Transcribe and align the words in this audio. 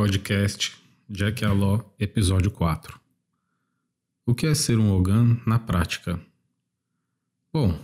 Podcast 0.00 0.78
Jack 1.10 1.44
Aló, 1.44 1.78
episódio 1.98 2.50
4. 2.50 2.98
O 4.24 4.34
que 4.34 4.46
é 4.46 4.54
ser 4.54 4.78
um 4.78 4.90
Ogan 4.96 5.36
na 5.46 5.58
prática? 5.58 6.18
Bom, 7.52 7.78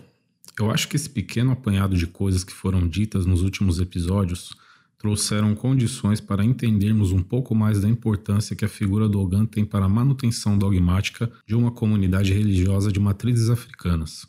eu 0.58 0.70
acho 0.70 0.88
que 0.88 0.96
esse 0.96 1.10
pequeno 1.10 1.52
apanhado 1.52 1.94
de 1.94 2.06
coisas 2.06 2.42
que 2.42 2.54
foram 2.54 2.88
ditas 2.88 3.26
nos 3.26 3.42
últimos 3.42 3.80
episódios 3.80 4.56
trouxeram 4.96 5.54
condições 5.54 6.18
para 6.18 6.42
entendermos 6.42 7.12
um 7.12 7.22
pouco 7.22 7.54
mais 7.54 7.82
da 7.82 7.88
importância 7.90 8.56
que 8.56 8.64
a 8.64 8.68
figura 8.68 9.06
do 9.06 9.20
Ogan 9.20 9.44
tem 9.44 9.62
para 9.62 9.84
a 9.84 9.90
manutenção 9.90 10.56
dogmática 10.56 11.30
de 11.46 11.54
uma 11.54 11.70
comunidade 11.70 12.32
religiosa 12.32 12.90
de 12.90 12.98
matrizes 12.98 13.50
africanas. 13.50 14.26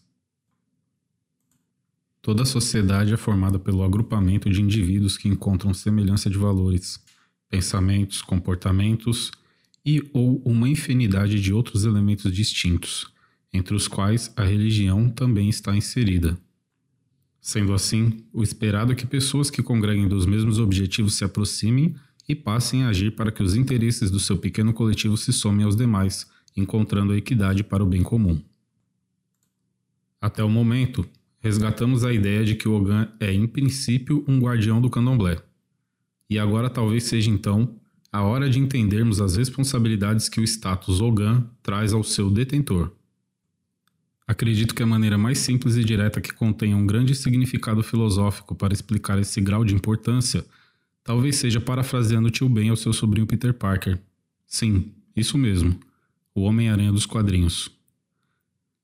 Toda 2.21 2.43
a 2.43 2.45
sociedade 2.45 3.13
é 3.13 3.17
formada 3.17 3.57
pelo 3.57 3.81
agrupamento 3.81 4.49
de 4.49 4.61
indivíduos 4.61 5.17
que 5.17 5.29
encontram 5.29 5.73
semelhança 5.73 6.29
de 6.29 6.37
valores 6.37 6.99
pensamentos, 7.49 8.21
comportamentos 8.21 9.31
e 9.85 10.01
ou 10.13 10.41
uma 10.45 10.67
infinidade 10.67 11.39
de 11.39 11.53
outros 11.53 11.85
elementos 11.85 12.31
distintos, 12.33 13.07
entre 13.53 13.75
os 13.75 13.87
quais 13.87 14.31
a 14.35 14.43
religião 14.43 15.09
também 15.09 15.47
está 15.49 15.75
inserida. 15.75 16.37
Sendo 17.39 17.73
assim, 17.73 18.25
o 18.33 18.43
esperado 18.43 18.91
é 18.91 18.95
que 18.95 19.05
pessoas 19.05 19.49
que 19.49 19.63
congreguem 19.63 20.07
dos 20.07 20.25
mesmos 20.25 20.59
objetivos 20.59 21.15
se 21.15 21.23
aproximem 21.23 21.95
e 22.27 22.35
passem 22.35 22.83
a 22.83 22.89
agir 22.89 23.15
para 23.15 23.31
que 23.31 23.41
os 23.41 23.55
interesses 23.55 24.11
do 24.11 24.19
seu 24.19 24.37
pequeno 24.37 24.73
coletivo 24.73 25.15
se 25.15 25.31
somem 25.31 25.63
aos 25.63 25.75
demais, 25.75 26.27
encontrando 26.57 27.13
a 27.13 27.17
equidade 27.17 27.63
para 27.63 27.83
o 27.83 27.87
bem 27.87 28.03
comum. 28.03 28.41
Até 30.19 30.43
o 30.43 30.49
momento, 30.49 31.07
resgatamos 31.39 32.03
a 32.03 32.11
ideia 32.11 32.43
de 32.43 32.55
que 32.55 32.67
o 32.67 32.73
Ogan 32.73 33.07
é, 33.19 33.31
em 33.31 33.47
princípio, 33.47 34.25
um 34.27 34.39
guardião 34.39 34.81
do 34.81 34.89
candomblé. 34.89 35.41
E 36.29 36.37
agora 36.37 36.69
talvez 36.69 37.03
seja 37.03 37.29
então 37.29 37.75
a 38.11 38.21
hora 38.23 38.49
de 38.49 38.59
entendermos 38.59 39.21
as 39.21 39.35
responsabilidades 39.35 40.29
que 40.29 40.39
o 40.39 40.43
status 40.43 41.01
Ogan 41.01 41.49
traz 41.61 41.93
ao 41.93 42.03
seu 42.03 42.29
detentor. 42.29 42.91
Acredito 44.25 44.75
que 44.75 44.83
a 44.83 44.87
maneira 44.87 45.17
mais 45.17 45.39
simples 45.39 45.77
e 45.77 45.83
direta 45.83 46.19
que 46.19 46.33
contenha 46.33 46.75
um 46.75 46.85
grande 46.85 47.15
significado 47.15 47.81
filosófico 47.81 48.55
para 48.55 48.73
explicar 48.73 49.17
esse 49.19 49.39
grau 49.39 49.63
de 49.63 49.73
importância 49.73 50.45
talvez 51.07 51.37
seja 51.37 51.61
parafraseando 51.61 52.29
tio 52.29 52.49
Ben 52.49 52.69
ao 52.69 52.75
seu 52.75 52.91
sobrinho 52.91 53.25
Peter 53.25 53.53
Parker. 53.53 53.97
Sim, 54.45 54.91
isso 55.15 55.37
mesmo, 55.37 55.79
o 56.35 56.41
Homem-Aranha 56.41 56.91
dos 56.91 57.05
quadrinhos. 57.05 57.71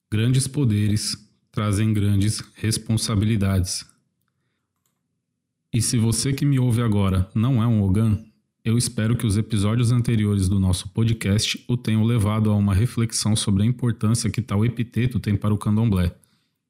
Grandes 0.09 0.47
poderes 0.47 1.17
trazem 1.51 1.93
grandes 1.93 2.41
responsabilidades. 2.55 3.85
E 5.73 5.81
se 5.81 5.97
você 5.97 6.31
que 6.31 6.45
me 6.45 6.59
ouve 6.59 6.83
agora 6.83 7.27
não 7.33 7.61
é 7.61 7.65
um 7.65 7.81
Ogan, 7.81 8.19
eu 8.63 8.77
espero 8.77 9.17
que 9.17 9.25
os 9.25 9.37
episódios 9.37 9.91
anteriores 9.91 10.47
do 10.47 10.59
nosso 10.59 10.87
podcast 10.89 11.65
o 11.67 11.75
tenham 11.75 12.03
levado 12.03 12.51
a 12.51 12.55
uma 12.55 12.75
reflexão 12.75 13.35
sobre 13.35 13.63
a 13.63 13.65
importância 13.65 14.29
que 14.29 14.39
tal 14.39 14.63
epiteto 14.63 15.19
tem 15.19 15.35
para 15.35 15.51
o 15.51 15.57
candomblé, 15.57 16.15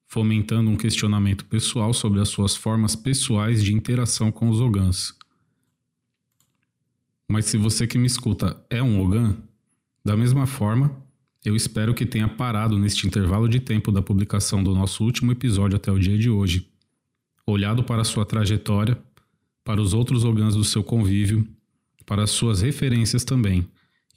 fomentando 0.07 0.71
um 0.71 0.77
questionamento 0.77 1.43
pessoal 1.43 1.93
sobre 1.93 2.21
as 2.21 2.29
suas 2.29 2.55
formas 2.55 2.95
pessoais 2.95 3.61
de 3.61 3.73
interação 3.73 4.31
com 4.31 4.47
os 4.47 4.61
Ogãs. 4.61 5.13
Mas 7.27 7.43
se 7.45 7.57
você 7.57 7.85
que 7.85 7.97
me 7.97 8.07
escuta 8.07 8.55
é 8.69 8.81
um 8.81 9.01
Ogan, 9.01 9.35
da 10.03 10.15
mesma 10.15 10.47
forma, 10.47 10.95
eu 11.43 11.57
espero 11.57 11.93
que 11.93 12.05
tenha 12.05 12.29
parado 12.29 12.79
neste 12.79 13.05
intervalo 13.05 13.49
de 13.49 13.59
tempo 13.59 13.91
da 13.91 14.01
publicação 14.01 14.63
do 14.63 14.73
nosso 14.73 15.03
último 15.03 15.33
episódio 15.33 15.75
até 15.75 15.91
o 15.91 15.99
dia 15.99 16.17
de 16.17 16.29
hoje 16.29 16.71
olhado 17.45 17.83
para 17.83 18.03
sua 18.03 18.25
trajetória, 18.25 18.97
para 19.63 19.81
os 19.81 19.93
outros 19.93 20.23
ogãs 20.23 20.55
do 20.55 20.63
seu 20.63 20.83
convívio, 20.83 21.47
para 22.05 22.23
as 22.23 22.31
suas 22.31 22.61
referências 22.61 23.23
também, 23.23 23.67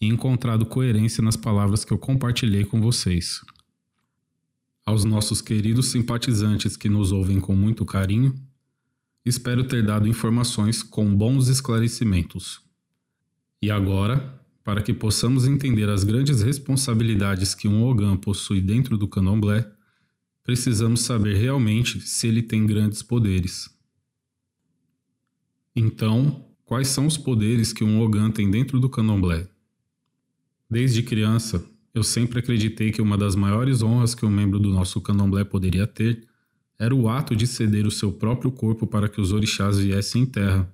e 0.00 0.06
encontrado 0.06 0.66
coerência 0.66 1.22
nas 1.22 1.36
palavras 1.36 1.84
que 1.84 1.92
eu 1.92 1.98
compartilhei 1.98 2.64
com 2.64 2.80
vocês. 2.80 3.40
Aos 4.84 5.04
nossos 5.04 5.40
queridos 5.40 5.88
simpatizantes 5.88 6.76
que 6.76 6.88
nos 6.88 7.10
ouvem 7.12 7.40
com 7.40 7.56
muito 7.56 7.84
carinho, 7.84 8.34
espero 9.24 9.64
ter 9.64 9.84
dado 9.84 10.06
informações 10.06 10.82
com 10.82 11.14
bons 11.14 11.48
esclarecimentos. 11.48 12.60
E 13.60 13.70
agora, 13.70 14.40
para 14.62 14.82
que 14.82 14.92
possamos 14.92 15.46
entender 15.46 15.88
as 15.88 16.04
grandes 16.04 16.42
responsabilidades 16.42 17.54
que 17.54 17.66
um 17.66 17.84
Ogã 17.84 18.16
possui 18.16 18.60
dentro 18.60 18.98
do 18.98 19.08
candomblé, 19.08 19.68
precisamos 20.46 21.00
saber 21.00 21.34
realmente 21.34 22.00
se 22.00 22.28
ele 22.28 22.40
tem 22.40 22.64
grandes 22.64 23.02
poderes. 23.02 23.68
Então, 25.74 26.46
quais 26.64 26.86
são 26.86 27.04
os 27.04 27.18
poderes 27.18 27.72
que 27.72 27.82
um 27.82 28.00
Ogan 28.00 28.30
tem 28.30 28.48
dentro 28.48 28.78
do 28.78 28.88
candomblé? 28.88 29.48
Desde 30.70 31.02
criança, 31.02 31.68
eu 31.92 32.04
sempre 32.04 32.38
acreditei 32.38 32.92
que 32.92 33.02
uma 33.02 33.18
das 33.18 33.34
maiores 33.34 33.82
honras 33.82 34.14
que 34.14 34.24
um 34.24 34.30
membro 34.30 34.60
do 34.60 34.70
nosso 34.70 35.00
candomblé 35.00 35.42
poderia 35.42 35.84
ter 35.84 36.24
era 36.78 36.94
o 36.94 37.08
ato 37.08 37.34
de 37.34 37.46
ceder 37.46 37.84
o 37.84 37.90
seu 37.90 38.12
próprio 38.12 38.52
corpo 38.52 38.86
para 38.86 39.08
que 39.08 39.20
os 39.20 39.32
orixás 39.32 39.80
viessem 39.80 40.22
em 40.22 40.26
terra, 40.26 40.72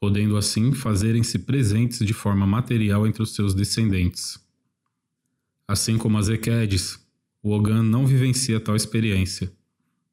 podendo 0.00 0.34
assim 0.38 0.72
fazerem-se 0.72 1.40
presentes 1.40 1.98
de 2.06 2.14
forma 2.14 2.46
material 2.46 3.06
entre 3.06 3.22
os 3.22 3.34
seus 3.34 3.52
descendentes. 3.52 4.40
Assim 5.68 5.98
como 5.98 6.16
as 6.16 6.30
Equedes, 6.30 6.98
o 7.42 7.52
Ogan 7.52 7.82
não 7.82 8.06
vivencia 8.06 8.60
tal 8.60 8.76
experiência, 8.76 9.52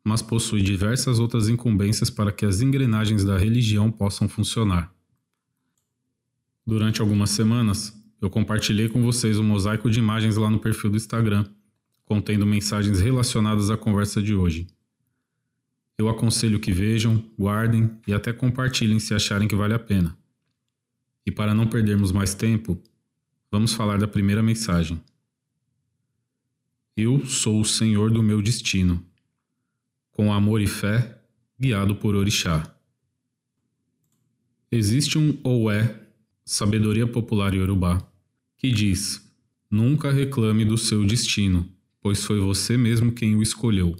mas 0.03 0.21
possui 0.21 0.61
diversas 0.61 1.19
outras 1.19 1.49
incumbências 1.49 2.09
para 2.09 2.31
que 2.31 2.45
as 2.45 2.61
engrenagens 2.61 3.23
da 3.23 3.37
religião 3.37 3.91
possam 3.91 4.29
funcionar. 4.29 4.93
Durante 6.65 7.01
algumas 7.01 7.29
semanas, 7.29 7.93
eu 8.21 8.29
compartilhei 8.29 8.89
com 8.89 9.01
vocês 9.01 9.37
um 9.37 9.43
mosaico 9.43 9.89
de 9.89 9.99
imagens 9.99 10.37
lá 10.37 10.49
no 10.49 10.59
perfil 10.59 10.89
do 10.89 10.97
Instagram, 10.97 11.45
contendo 12.05 12.45
mensagens 12.45 13.01
relacionadas 13.01 13.69
à 13.69 13.77
conversa 13.77 14.21
de 14.21 14.33
hoje. 14.33 14.67
Eu 15.97 16.07
aconselho 16.07 16.59
que 16.59 16.71
vejam, 16.71 17.23
guardem 17.37 17.89
e 18.07 18.13
até 18.13 18.31
compartilhem 18.31 18.99
se 18.99 19.13
acharem 19.13 19.47
que 19.47 19.55
vale 19.55 19.73
a 19.73 19.79
pena. 19.79 20.17
E 21.25 21.31
para 21.31 21.53
não 21.53 21.67
perdermos 21.67 22.11
mais 22.11 22.33
tempo, 22.33 22.81
vamos 23.51 23.73
falar 23.73 23.97
da 23.97 24.07
primeira 24.07 24.41
mensagem. 24.41 25.01
Eu 26.99 27.23
sou 27.27 27.61
o 27.61 27.63
senhor 27.63 28.09
do 28.09 28.23
meu 28.23 28.41
destino. 28.41 29.05
Com 30.09 30.33
amor 30.33 30.59
e 30.59 30.65
fé, 30.65 31.21
guiado 31.59 31.95
por 31.95 32.15
Orixá. 32.15 32.75
Existe 34.71 35.15
um 35.15 35.37
ou 35.43 35.69
é, 35.69 35.95
sabedoria 36.43 37.05
popular 37.05 37.53
iorubá, 37.53 38.01
que 38.57 38.71
diz: 38.71 39.31
Nunca 39.69 40.11
reclame 40.11 40.65
do 40.65 40.75
seu 40.75 41.05
destino, 41.05 41.71
pois 42.01 42.23
foi 42.25 42.39
você 42.39 42.75
mesmo 42.75 43.11
quem 43.11 43.35
o 43.35 43.43
escolheu. 43.43 43.95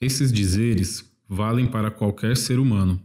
Esses 0.00 0.32
dizeres 0.32 1.12
valem 1.28 1.66
para 1.66 1.90
qualquer 1.90 2.36
ser 2.36 2.60
humano, 2.60 3.02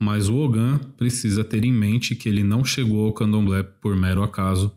mas 0.00 0.28
o 0.28 0.34
Ogan 0.34 0.78
precisa 0.96 1.44
ter 1.44 1.64
em 1.64 1.72
mente 1.72 2.16
que 2.16 2.28
ele 2.28 2.42
não 2.42 2.64
chegou 2.64 3.06
ao 3.06 3.12
candomblé 3.12 3.62
por 3.62 3.94
mero 3.94 4.24
acaso. 4.24 4.74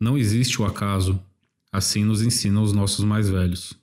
Não 0.00 0.16
existe 0.16 0.62
o 0.62 0.64
acaso, 0.64 1.22
Assim 1.70 2.04
nos 2.04 2.22
ensinam 2.22 2.62
os 2.62 2.72
nossos 2.72 3.04
mais 3.04 3.28
velhos. 3.28 3.74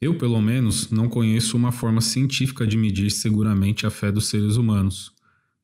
Eu, 0.00 0.16
pelo 0.18 0.40
menos, 0.40 0.90
não 0.90 1.08
conheço 1.08 1.56
uma 1.56 1.72
forma 1.72 2.00
científica 2.00 2.66
de 2.66 2.76
medir 2.76 3.10
seguramente 3.10 3.86
a 3.86 3.90
fé 3.90 4.12
dos 4.12 4.26
seres 4.26 4.56
humanos, 4.56 5.12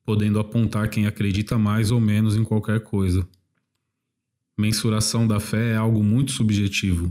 podendo 0.03 0.39
apontar 0.39 0.89
quem 0.89 1.05
acredita 1.05 1.57
mais 1.57 1.91
ou 1.91 1.99
menos 1.99 2.35
em 2.35 2.43
qualquer 2.43 2.81
coisa. 2.81 3.27
Mensuração 4.57 5.27
da 5.27 5.39
fé 5.39 5.71
é 5.71 5.75
algo 5.75 6.03
muito 6.03 6.31
subjetivo, 6.31 7.09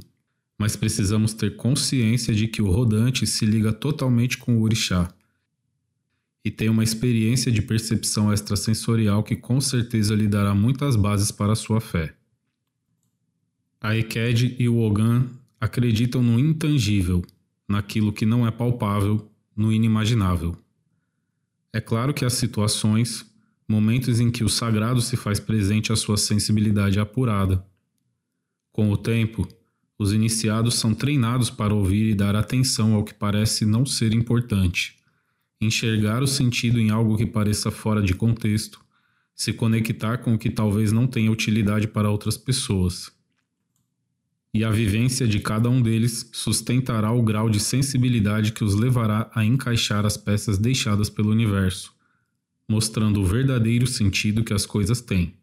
mas 0.58 0.76
precisamos 0.76 1.32
ter 1.32 1.56
consciência 1.56 2.34
de 2.34 2.46
que 2.48 2.60
o 2.60 2.70
rodante 2.70 3.26
se 3.26 3.46
liga 3.46 3.72
totalmente 3.72 4.36
com 4.36 4.58
o 4.58 4.62
orixá 4.62 5.12
e 6.44 6.50
tem 6.50 6.68
uma 6.68 6.82
experiência 6.82 7.52
de 7.52 7.60
percepção 7.60 8.32
extrasensorial 8.32 9.22
que 9.22 9.36
com 9.36 9.60
certeza 9.60 10.14
lhe 10.14 10.26
dará 10.26 10.54
muitas 10.54 10.96
bases 10.96 11.30
para 11.30 11.52
a 11.52 11.56
sua 11.56 11.80
fé. 11.80 12.14
A 13.82 13.96
Eked 13.96 14.56
e 14.58 14.68
o 14.68 14.78
Ogan 14.78 15.26
acreditam 15.58 16.22
no 16.22 16.38
intangível, 16.38 17.24
naquilo 17.66 18.12
que 18.12 18.26
não 18.26 18.46
é 18.46 18.50
palpável, 18.50 19.26
no 19.56 19.72
inimaginável. 19.72 20.54
É 21.72 21.80
claro 21.80 22.12
que 22.12 22.22
há 22.22 22.28
situações, 22.28 23.24
momentos 23.66 24.20
em 24.20 24.30
que 24.30 24.44
o 24.44 24.50
sagrado 24.50 25.00
se 25.00 25.16
faz 25.16 25.40
presente 25.40 25.90
à 25.90 25.96
sua 25.96 26.18
sensibilidade 26.18 27.00
apurada. 27.00 27.64
Com 28.70 28.90
o 28.90 28.98
tempo, 28.98 29.48
os 29.98 30.12
iniciados 30.12 30.74
são 30.74 30.92
treinados 30.92 31.48
para 31.48 31.74
ouvir 31.74 32.10
e 32.10 32.14
dar 32.14 32.36
atenção 32.36 32.92
ao 32.92 33.02
que 33.02 33.14
parece 33.14 33.64
não 33.64 33.86
ser 33.86 34.12
importante, 34.12 34.98
enxergar 35.58 36.22
o 36.22 36.26
sentido 36.26 36.78
em 36.78 36.90
algo 36.90 37.16
que 37.16 37.24
pareça 37.24 37.70
fora 37.70 38.02
de 38.02 38.12
contexto, 38.12 38.78
se 39.34 39.54
conectar 39.54 40.18
com 40.18 40.34
o 40.34 40.38
que 40.38 40.50
talvez 40.50 40.92
não 40.92 41.06
tenha 41.06 41.32
utilidade 41.32 41.88
para 41.88 42.10
outras 42.10 42.36
pessoas 42.36 43.18
e 44.52 44.64
a 44.64 44.70
vivência 44.70 45.28
de 45.28 45.38
cada 45.38 45.68
um 45.68 45.80
deles 45.80 46.28
sustentará 46.32 47.12
o 47.12 47.22
grau 47.22 47.48
de 47.48 47.60
sensibilidade 47.60 48.52
que 48.52 48.64
os 48.64 48.74
levará 48.74 49.30
a 49.32 49.44
encaixar 49.44 50.04
as 50.04 50.16
peças 50.16 50.58
deixadas 50.58 51.08
pelo 51.08 51.30
universo, 51.30 51.94
mostrando 52.68 53.20
o 53.20 53.24
verdadeiro 53.24 53.86
sentido 53.86 54.42
que 54.42 54.52
as 54.52 54.66
coisas 54.66 55.00
têm. 55.00 55.34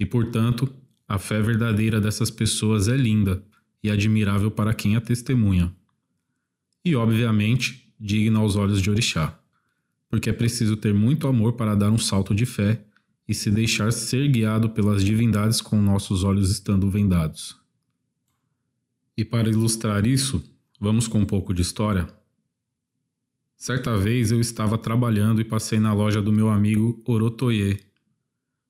E, 0.00 0.04
portanto, 0.04 0.68
a 1.06 1.18
fé 1.18 1.40
verdadeira 1.40 2.00
dessas 2.00 2.30
pessoas 2.30 2.88
é 2.88 2.96
linda 2.96 3.42
e 3.82 3.90
admirável 3.90 4.50
para 4.50 4.74
quem 4.74 4.96
a 4.96 5.00
testemunha. 5.00 5.72
E, 6.84 6.96
obviamente, 6.96 7.92
digna 7.98 8.40
aos 8.40 8.56
olhos 8.56 8.82
de 8.82 8.90
Orixá, 8.90 9.38
porque 10.08 10.30
é 10.30 10.32
preciso 10.32 10.76
ter 10.76 10.92
muito 10.92 11.28
amor 11.28 11.52
para 11.52 11.76
dar 11.76 11.90
um 11.90 11.98
salto 11.98 12.34
de 12.34 12.46
fé 12.46 12.82
e 13.28 13.34
se 13.34 13.50
deixar 13.50 13.92
ser 13.92 14.28
guiado 14.28 14.70
pelas 14.70 15.04
divindades 15.04 15.60
com 15.60 15.80
nossos 15.80 16.24
olhos 16.24 16.50
estando 16.50 16.90
vendados. 16.90 17.56
E 19.18 19.24
para 19.24 19.48
ilustrar 19.48 20.06
isso, 20.06 20.40
vamos 20.78 21.08
com 21.08 21.18
um 21.18 21.26
pouco 21.26 21.52
de 21.52 21.60
história. 21.60 22.08
Certa 23.56 23.98
vez 23.98 24.30
eu 24.30 24.38
estava 24.38 24.78
trabalhando 24.78 25.40
e 25.40 25.44
passei 25.44 25.80
na 25.80 25.92
loja 25.92 26.22
do 26.22 26.32
meu 26.32 26.48
amigo 26.48 27.02
Orotoye, 27.04 27.80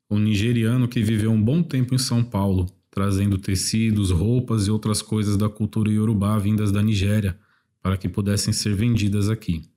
um 0.08 0.18
nigeriano 0.18 0.88
que 0.88 1.02
viveu 1.02 1.30
um 1.30 1.42
bom 1.42 1.62
tempo 1.62 1.94
em 1.94 1.98
São 1.98 2.24
Paulo, 2.24 2.64
trazendo 2.90 3.36
tecidos, 3.36 4.10
roupas 4.10 4.66
e 4.66 4.70
outras 4.70 5.02
coisas 5.02 5.36
da 5.36 5.50
cultura 5.50 5.92
iorubá 5.92 6.38
vindas 6.38 6.72
da 6.72 6.82
Nigéria 6.82 7.38
para 7.82 7.98
que 7.98 8.08
pudessem 8.08 8.54
ser 8.54 8.74
vendidas 8.74 9.28
aqui. 9.28 9.68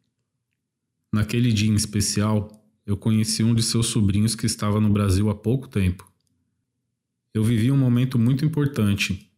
Naquele 1.11 1.51
dia 1.51 1.69
em 1.69 1.75
especial, 1.75 2.65
eu 2.85 2.95
conheci 2.95 3.43
um 3.43 3.53
de 3.53 3.61
seus 3.61 3.87
sobrinhos 3.87 4.35
que 4.35 4.45
estava 4.45 4.79
no 4.79 4.89
Brasil 4.89 5.29
há 5.29 5.35
pouco 5.35 5.67
tempo. 5.67 6.09
Eu 7.33 7.43
vivi 7.43 7.69
um 7.69 7.77
momento 7.77 8.17
muito 8.17 8.45
importante, 8.45 9.29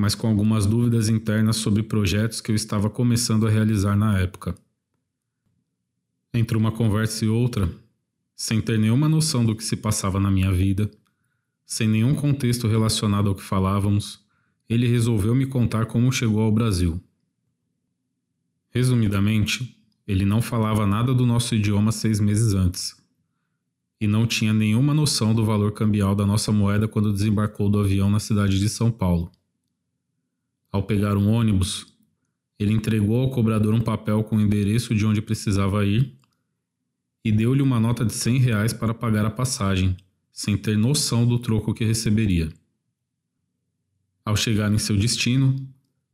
mas 0.00 0.14
com 0.14 0.26
algumas 0.26 0.64
dúvidas 0.64 1.10
internas 1.10 1.56
sobre 1.56 1.82
projetos 1.82 2.40
que 2.40 2.50
eu 2.50 2.56
estava 2.56 2.88
começando 2.88 3.46
a 3.46 3.50
realizar 3.50 3.94
na 3.94 4.18
época. 4.18 4.54
Entre 6.32 6.56
uma 6.56 6.72
conversa 6.72 7.26
e 7.26 7.28
outra, 7.28 7.70
sem 8.34 8.62
ter 8.62 8.78
nenhuma 8.78 9.10
noção 9.10 9.44
do 9.44 9.54
que 9.54 9.62
se 9.62 9.76
passava 9.76 10.18
na 10.18 10.30
minha 10.30 10.50
vida, 10.50 10.90
sem 11.66 11.86
nenhum 11.86 12.14
contexto 12.14 12.66
relacionado 12.66 13.28
ao 13.28 13.34
que 13.34 13.42
falávamos, 13.42 14.24
ele 14.70 14.88
resolveu 14.88 15.34
me 15.34 15.44
contar 15.44 15.84
como 15.84 16.10
chegou 16.10 16.40
ao 16.40 16.50
Brasil. 16.50 16.98
Resumidamente, 18.70 19.76
ele 20.08 20.24
não 20.24 20.40
falava 20.40 20.86
nada 20.86 21.12
do 21.12 21.26
nosso 21.26 21.54
idioma 21.54 21.92
seis 21.92 22.18
meses 22.18 22.54
antes 22.54 22.96
e 24.00 24.06
não 24.06 24.26
tinha 24.26 24.54
nenhuma 24.54 24.94
noção 24.94 25.34
do 25.34 25.44
valor 25.44 25.72
cambial 25.72 26.14
da 26.14 26.24
nossa 26.24 26.50
moeda 26.50 26.88
quando 26.88 27.12
desembarcou 27.12 27.68
do 27.68 27.80
avião 27.80 28.08
na 28.08 28.18
cidade 28.18 28.58
de 28.58 28.68
São 28.70 28.90
Paulo. 28.90 29.30
Ao 30.72 30.82
pegar 30.82 31.16
um 31.16 31.28
ônibus, 31.28 31.86
ele 32.58 32.72
entregou 32.72 33.20
ao 33.20 33.30
cobrador 33.30 33.74
um 33.74 33.80
papel 33.80 34.22
com 34.22 34.36
o 34.36 34.40
endereço 34.40 34.94
de 34.94 35.04
onde 35.06 35.22
precisava 35.22 35.84
ir 35.84 36.14
e 37.24 37.32
deu-lhe 37.32 37.62
uma 37.62 37.80
nota 37.80 38.04
de 38.04 38.12
cem 38.12 38.38
reais 38.38 38.72
para 38.72 38.94
pagar 38.94 39.24
a 39.24 39.30
passagem, 39.30 39.96
sem 40.32 40.56
ter 40.56 40.76
noção 40.76 41.26
do 41.26 41.38
troco 41.38 41.74
que 41.74 41.84
receberia. 41.84 42.50
Ao 44.24 44.36
chegar 44.36 44.72
em 44.72 44.78
seu 44.78 44.96
destino, 44.96 45.56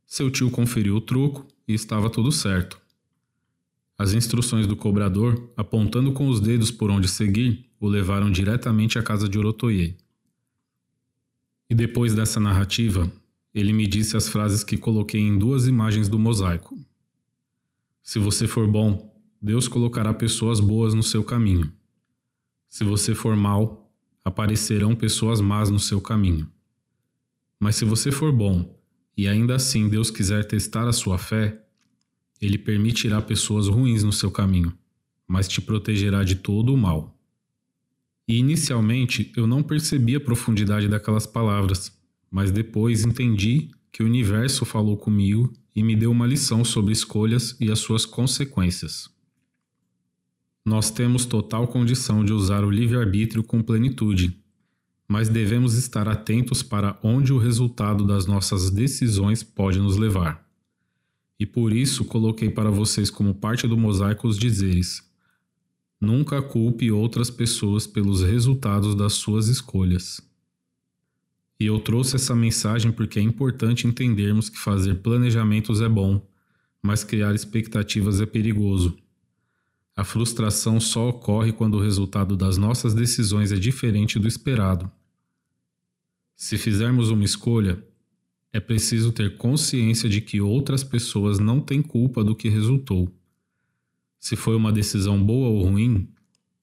seu 0.05 0.31
tio 0.31 0.49
conferiu 0.49 0.95
o 0.95 1.01
troco 1.01 1.45
e 1.67 1.73
estava 1.73 2.09
tudo 2.09 2.31
certo. 2.31 2.79
As 3.97 4.13
instruções 4.13 4.67
do 4.67 4.75
cobrador, 4.75 5.51
apontando 5.57 6.13
com 6.13 6.29
os 6.29 6.39
dedos 6.39 6.71
por 6.71 6.89
onde 6.89 7.07
seguir, 7.07 7.69
o 7.79 7.87
levaram 7.87 8.31
diretamente 8.31 8.97
à 8.97 9.03
casa 9.03 9.27
de 9.27 9.37
Orotoye. 9.37 9.97
E 11.69 11.75
depois 11.75 12.13
dessa 12.13 12.39
narrativa, 12.39 13.11
ele 13.59 13.73
me 13.73 13.87
disse 13.87 14.15
as 14.15 14.27
frases 14.29 14.63
que 14.63 14.77
coloquei 14.77 15.19
em 15.19 15.35
duas 15.35 15.65
imagens 15.65 16.07
do 16.07 16.19
mosaico. 16.19 16.79
Se 18.03 18.19
você 18.19 18.47
for 18.47 18.67
bom, 18.67 19.11
Deus 19.41 19.67
colocará 19.67 20.13
pessoas 20.13 20.59
boas 20.59 20.93
no 20.93 21.01
seu 21.01 21.23
caminho. 21.23 21.73
Se 22.69 22.83
você 22.83 23.15
for 23.15 23.35
mal, 23.35 23.91
aparecerão 24.23 24.95
pessoas 24.95 25.41
más 25.41 25.71
no 25.71 25.79
seu 25.79 25.99
caminho. 25.99 26.47
Mas 27.59 27.75
se 27.75 27.83
você 27.83 28.11
for 28.11 28.31
bom 28.31 28.79
e 29.17 29.27
ainda 29.27 29.55
assim 29.55 29.89
Deus 29.89 30.11
quiser 30.11 30.45
testar 30.45 30.87
a 30.87 30.93
sua 30.93 31.17
fé, 31.17 31.59
Ele 32.39 32.59
permitirá 32.59 33.19
pessoas 33.23 33.67
ruins 33.67 34.03
no 34.03 34.13
seu 34.13 34.29
caminho, 34.29 34.71
mas 35.27 35.47
te 35.47 35.61
protegerá 35.61 36.23
de 36.23 36.35
todo 36.35 36.75
o 36.75 36.77
mal. 36.77 37.19
E 38.27 38.37
inicialmente 38.37 39.31
eu 39.35 39.47
não 39.47 39.63
percebi 39.63 40.15
a 40.15 40.19
profundidade 40.19 40.87
daquelas 40.87 41.25
palavras, 41.25 41.96
mas 42.29 42.51
depois 42.51 43.05
entendi 43.05 43.71
que 43.91 44.03
o 44.03 44.05
universo 44.05 44.65
falou 44.65 44.97
comigo 44.97 45.51
e 45.75 45.83
me 45.83 45.95
deu 45.95 46.11
uma 46.11 46.27
lição 46.27 46.63
sobre 46.65 46.91
escolhas 46.91 47.55
e 47.59 47.71
as 47.71 47.79
suas 47.79 48.05
consequências. 48.05 49.09
Nós 50.65 50.91
temos 50.91 51.25
total 51.25 51.67
condição 51.67 52.25
de 52.25 52.33
usar 52.33 52.63
o 52.63 52.69
livre-arbítrio 52.69 53.43
com 53.43 53.63
plenitude, 53.63 54.37
mas 55.07 55.29
devemos 55.29 55.75
estar 55.75 56.07
atentos 56.07 56.61
para 56.61 56.99
onde 57.01 57.31
o 57.31 57.37
resultado 57.37 58.05
das 58.05 58.25
nossas 58.25 58.69
decisões 58.69 59.43
pode 59.43 59.79
nos 59.79 59.95
levar. 59.95 60.45
E 61.39 61.45
por 61.45 61.71
isso 61.71 62.03
coloquei 62.03 62.49
para 62.49 62.69
vocês 62.69 63.09
como 63.09 63.33
parte 63.33 63.67
do 63.67 63.77
mosaico 63.77 64.27
os 64.27 64.37
dizeres: 64.37 65.01
Nunca 66.01 66.41
culpe 66.41 66.91
outras 66.91 67.29
pessoas 67.29 67.87
pelos 67.87 68.21
resultados 68.21 68.93
das 68.93 69.13
suas 69.13 69.47
escolhas. 69.47 70.21
E 71.59 71.65
eu 71.65 71.79
trouxe 71.79 72.15
essa 72.15 72.35
mensagem 72.35 72.91
porque 72.91 73.19
é 73.19 73.21
importante 73.21 73.87
entendermos 73.87 74.49
que 74.49 74.59
fazer 74.59 74.95
planejamentos 74.95 75.81
é 75.81 75.89
bom, 75.89 76.25
mas 76.81 77.03
criar 77.03 77.33
expectativas 77.33 78.21
é 78.21 78.25
perigoso. 78.25 78.97
A 79.95 80.03
frustração 80.03 80.79
só 80.79 81.09
ocorre 81.09 81.51
quando 81.51 81.75
o 81.75 81.81
resultado 81.81 82.37
das 82.37 82.57
nossas 82.57 82.93
decisões 82.93 83.51
é 83.51 83.55
diferente 83.55 84.19
do 84.19 84.27
esperado. 84.27 84.91
Se 86.35 86.55
fizermos 86.55 87.09
uma 87.09 87.23
escolha, 87.23 87.83
é 88.53 88.59
preciso 88.59 89.11
ter 89.11 89.37
consciência 89.37 90.07
de 90.07 90.21
que 90.21 90.39
outras 90.39 90.83
pessoas 90.83 91.39
não 91.39 91.59
têm 91.59 91.81
culpa 91.81 92.23
do 92.23 92.35
que 92.35 92.47
resultou. 92.47 93.11
Se 94.19 94.35
foi 94.35 94.55
uma 94.55 94.71
decisão 94.71 95.21
boa 95.23 95.49
ou 95.49 95.63
ruim, 95.63 96.07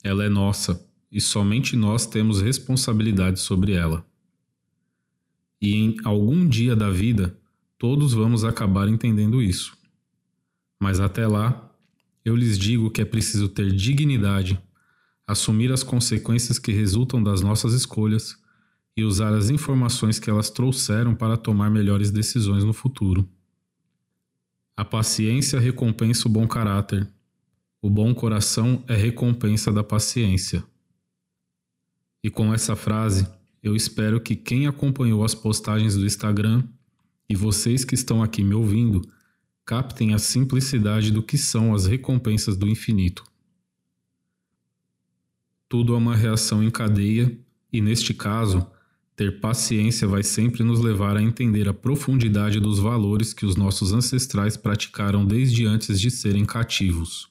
ela 0.03 0.25
é 0.25 0.29
nossa 0.29 0.89
e 1.11 1.21
somente 1.21 1.77
nós 1.77 2.07
temos 2.07 2.41
responsabilidade 2.41 3.41
sobre 3.41 3.73
ela. 3.73 4.07
E 5.65 5.77
em 5.77 5.97
algum 6.05 6.47
dia 6.47 6.77
da 6.77 6.91
vida, 6.91 7.35
todos 7.79 8.13
vamos 8.13 8.45
acabar 8.45 8.87
entendendo 8.87 9.41
isso. 9.41 9.75
Mas 10.79 11.01
até 11.01 11.27
lá, 11.27 11.75
eu 12.23 12.37
lhes 12.37 12.59
digo 12.59 12.91
que 12.91 13.01
é 13.01 13.05
preciso 13.07 13.49
ter 13.49 13.73
dignidade, 13.73 14.63
assumir 15.27 15.73
as 15.73 15.83
consequências 15.83 16.59
que 16.59 16.71
resultam 16.71 17.23
das 17.23 17.41
nossas 17.41 17.73
escolhas 17.73 18.37
e 18.95 19.05
usar 19.05 19.33
as 19.33 19.49
informações 19.49 20.19
que 20.19 20.29
elas 20.29 20.51
trouxeram 20.51 21.15
para 21.15 21.35
tomar 21.35 21.71
melhores 21.71 22.11
decisões 22.11 22.63
no 22.63 22.75
futuro. 22.75 23.27
A 24.77 24.85
paciência 24.85 25.59
recompensa 25.59 26.29
o 26.29 26.31
bom 26.31 26.47
caráter. 26.47 27.09
O 27.81 27.89
bom 27.89 28.15
coração 28.15 28.85
é 28.87 28.95
recompensa 28.95 29.73
da 29.73 29.83
paciência. 29.83 30.63
E 32.23 32.29
com 32.29 32.53
essa 32.53 32.77
frase, 32.77 33.27
eu 33.65 33.75
espero 33.75 34.21
que 34.21 34.37
quem 34.37 34.67
acompanhou 34.67 35.25
as 35.25 35.35
postagens 35.35 35.97
do 35.97 36.05
Instagram 36.05 36.63
e 37.27 37.35
vocês 37.35 37.83
que 37.83 37.95
estão 37.95 38.23
aqui 38.23 38.45
me 38.45 38.55
ouvindo 38.55 39.01
captem 39.65 40.13
a 40.13 40.19
simplicidade 40.19 41.11
do 41.11 41.23
que 41.23 41.39
são 41.39 41.75
as 41.75 41.87
recompensas 41.87 42.59
do 42.59 42.69
infinito. 42.69 43.25
Tudo 45.67 45.95
é 45.95 45.97
uma 45.97 46.15
reação 46.15 46.63
em 46.63 46.71
cadeia, 46.71 47.35
e 47.73 47.81
neste 47.81 48.13
caso, 48.13 48.67
ter 49.17 49.41
paciência 49.41 50.07
vai 50.07 50.23
sempre 50.23 50.63
nos 50.63 50.79
levar 50.81 51.17
a 51.17 51.23
entender 51.23 51.67
a 51.67 51.73
profundidade 51.73 52.61
dos 52.61 52.79
valores 52.79 53.33
que 53.33 53.47
os 53.47 53.57
nossos 53.57 53.95
ancestrais 53.95 54.59
praticaram 54.59 55.25
desde 55.25 55.65
antes 55.65 55.99
de 55.99 56.11
serem 56.11 56.45
cativos. 56.45 57.31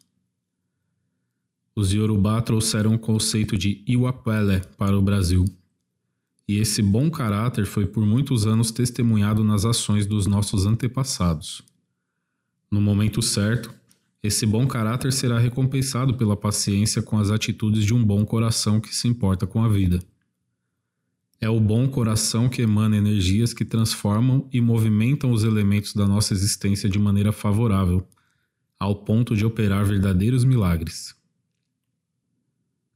Os 1.76 1.94
Yorubá 1.94 2.42
trouxeram 2.42 2.96
o 2.96 3.00
conceito 3.00 3.56
de 3.56 3.84
Iwapele 3.88 4.62
para 4.80 4.98
o 4.98 5.02
Brasil. 5.02 5.46
E 6.48 6.58
esse 6.58 6.82
bom 6.82 7.10
caráter 7.10 7.66
foi 7.66 7.86
por 7.86 8.06
muitos 8.06 8.46
anos 8.46 8.72
testemunhado 8.72 9.44
nas 9.44 9.64
ações 9.64 10.06
dos 10.06 10.28
nossos 10.28 10.66
antepassados. 10.66 11.64
No 12.70 12.82
momento 12.82 13.22
certo, 13.22 13.74
esse 14.22 14.46
bom 14.46 14.66
caráter 14.66 15.14
será 15.14 15.38
recompensado 15.38 16.16
pela 16.16 16.36
paciência 16.36 17.02
com 17.02 17.18
as 17.18 17.30
atitudes 17.30 17.86
de 17.86 17.94
um 17.94 18.04
bom 18.04 18.26
coração 18.26 18.80
que 18.80 18.96
se 18.96 19.08
importa 19.08 19.46
com 19.46 19.64
a 19.64 19.68
vida. 19.68 20.00
É 21.40 21.50
o 21.50 21.60
bom 21.60 21.90
coração 21.90 22.48
que 22.48 22.62
emana 22.62 22.96
energias 22.96 23.54
que 23.54 23.66
transformam 23.66 24.48
e 24.52 24.62
movimentam 24.62 25.32
os 25.32 25.44
elementos 25.44 25.94
da 25.94 26.08
nossa 26.08 26.34
existência 26.34 26.90
de 26.90 26.98
maneira 26.98 27.34
favorável, 27.34 28.08
ao 28.80 28.96
ponto 28.96 29.36
de 29.36 29.46
operar 29.46 29.84
verdadeiros 29.86 30.46
milagres. 30.46 31.14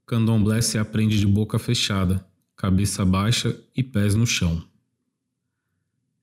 Candomblé 0.05 0.61
se 0.61 0.77
aprende 0.77 1.19
de 1.19 1.27
boca 1.27 1.59
fechada, 1.59 2.25
cabeça 2.57 3.05
baixa 3.05 3.55
e 3.75 3.83
pés 3.83 4.15
no 4.15 4.25
chão. 4.25 4.67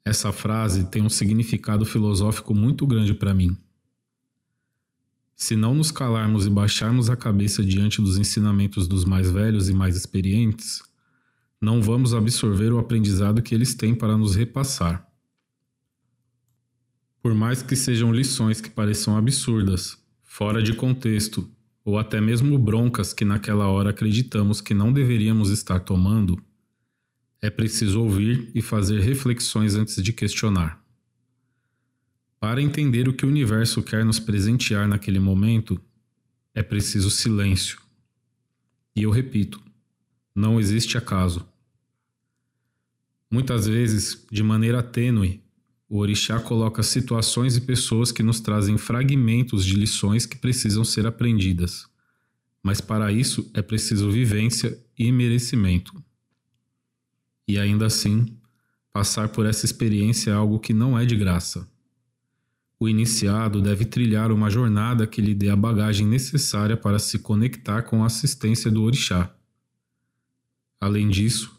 Essa 0.05 0.33
frase 0.33 0.85
tem 0.91 1.01
um 1.01 1.09
significado 1.09 1.87
filosófico 1.87 2.53
muito 2.53 2.85
grande 2.87 3.15
para 3.15 3.33
mim. 3.33 3.57
Se 5.37 5.55
não 5.55 5.75
nos 5.75 5.93
calarmos 5.93 6.45
e 6.45 6.51
baixarmos 6.51 7.09
a 7.09 7.17
cabeça 7.17 7.65
diante 7.65 8.03
dos 8.03 8.19
ensinamentos 8.19 8.89
dos 8.89 9.05
mais 9.05 9.31
velhos 9.31 9.69
e 9.69 9.75
mais 9.75 9.97
experientes, 9.97 10.83
não 11.61 11.81
vamos 11.81 12.13
absorver 12.13 12.73
o 12.73 12.79
aprendizado 12.79 13.41
que 13.41 13.55
eles 13.55 13.75
têm 13.75 13.95
para 13.95 14.19
nos 14.19 14.35
repassar. 14.35 15.09
Por 17.23 17.33
mais 17.33 17.63
que 17.63 17.77
sejam 17.77 18.13
lições 18.13 18.61
que 18.61 18.69
pareçam 18.69 19.17
absurdas, 19.17 19.97
fora 20.23 20.63
de 20.63 20.75
contexto, 20.75 21.49
ou 21.85 21.99
até 21.99 22.21
mesmo 22.21 22.59
broncas 22.59 23.13
que 23.13 23.25
naquela 23.25 23.69
hora 23.69 23.91
acreditamos 23.91 24.61
que 24.61 24.73
não 24.73 24.93
deveríamos 24.93 25.51
estar 25.51 25.81
tomando, 25.81 26.43
é 27.43 27.51
preciso 27.51 28.01
ouvir 28.01 28.51
e 28.55 28.63
fazer 28.63 29.01
reflexões 29.01 29.75
antes 29.75 30.03
de 30.03 30.13
questionar. 30.13 30.83
Para 32.41 32.63
entender 32.63 33.07
o 33.07 33.13
que 33.13 33.27
o 33.27 33.29
universo 33.29 33.83
quer 33.83 34.03
nos 34.05 34.19
presentear 34.19 34.89
naquele 34.89 35.19
momento, 35.19 35.79
é 36.55 36.63
preciso 36.63 37.11
silêncio. 37.11 37.79
E 38.97 39.03
eu 39.03 39.11
repito, 39.11 39.61
não 40.35 40.59
existe 40.59 40.97
acaso. 40.97 41.47
Muitas 43.31 43.67
vezes, 43.67 44.27
de 44.31 44.43
maneira 44.43 44.83
tênue, 44.83 45.44
o 45.95 45.99
orixá 45.99 46.41
coloca 46.41 46.83
situações 46.83 47.57
e 47.57 47.61
pessoas 47.61 48.11
que 48.11 48.21
nos 48.21 48.41
trazem 48.41 48.77
fragmentos 48.77 49.65
de 49.65 49.77
lições 49.77 50.27
que 50.27 50.37
precisam 50.37 50.83
ser 50.83 51.07
aprendidas. 51.07 51.87
Mas 52.61 52.81
para 52.81 53.13
isso 53.13 53.49
é 53.55 53.63
preciso 53.63 54.11
vivência 54.11 54.77
e 54.99 55.13
merecimento. 55.13 55.93
E 57.47 57.61
ainda 57.61 57.87
assim, 57.87 58.27
passar 58.93 59.29
por 59.29 59.47
essa 59.47 59.65
experiência 59.65 60.33
é 60.33 60.35
algo 60.35 60.59
que 60.59 60.75
não 60.75 60.99
é 60.99 61.07
de 61.07 61.15
graça. 61.15 61.71
O 62.77 62.89
iniciado 62.89 63.63
deve 63.63 63.85
trilhar 63.85 64.33
uma 64.33 64.51
jornada 64.51 65.07
que 65.07 65.23
lhe 65.23 65.33
dê 65.33 65.49
a 65.49 65.55
bagagem 65.55 66.09
necessária 66.09 66.77
para 66.77 66.99
se 66.99 67.21
conectar 67.21 67.83
com 67.83 68.03
a 68.03 68.07
assistência 68.07 68.69
do 68.69 68.83
orixá. 68.83 69.33
Além 70.81 71.09
disso, 71.09 71.57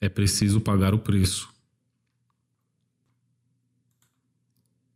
é 0.00 0.08
preciso 0.08 0.58
pagar 0.58 0.94
o 0.94 0.98
preço. 0.98 1.57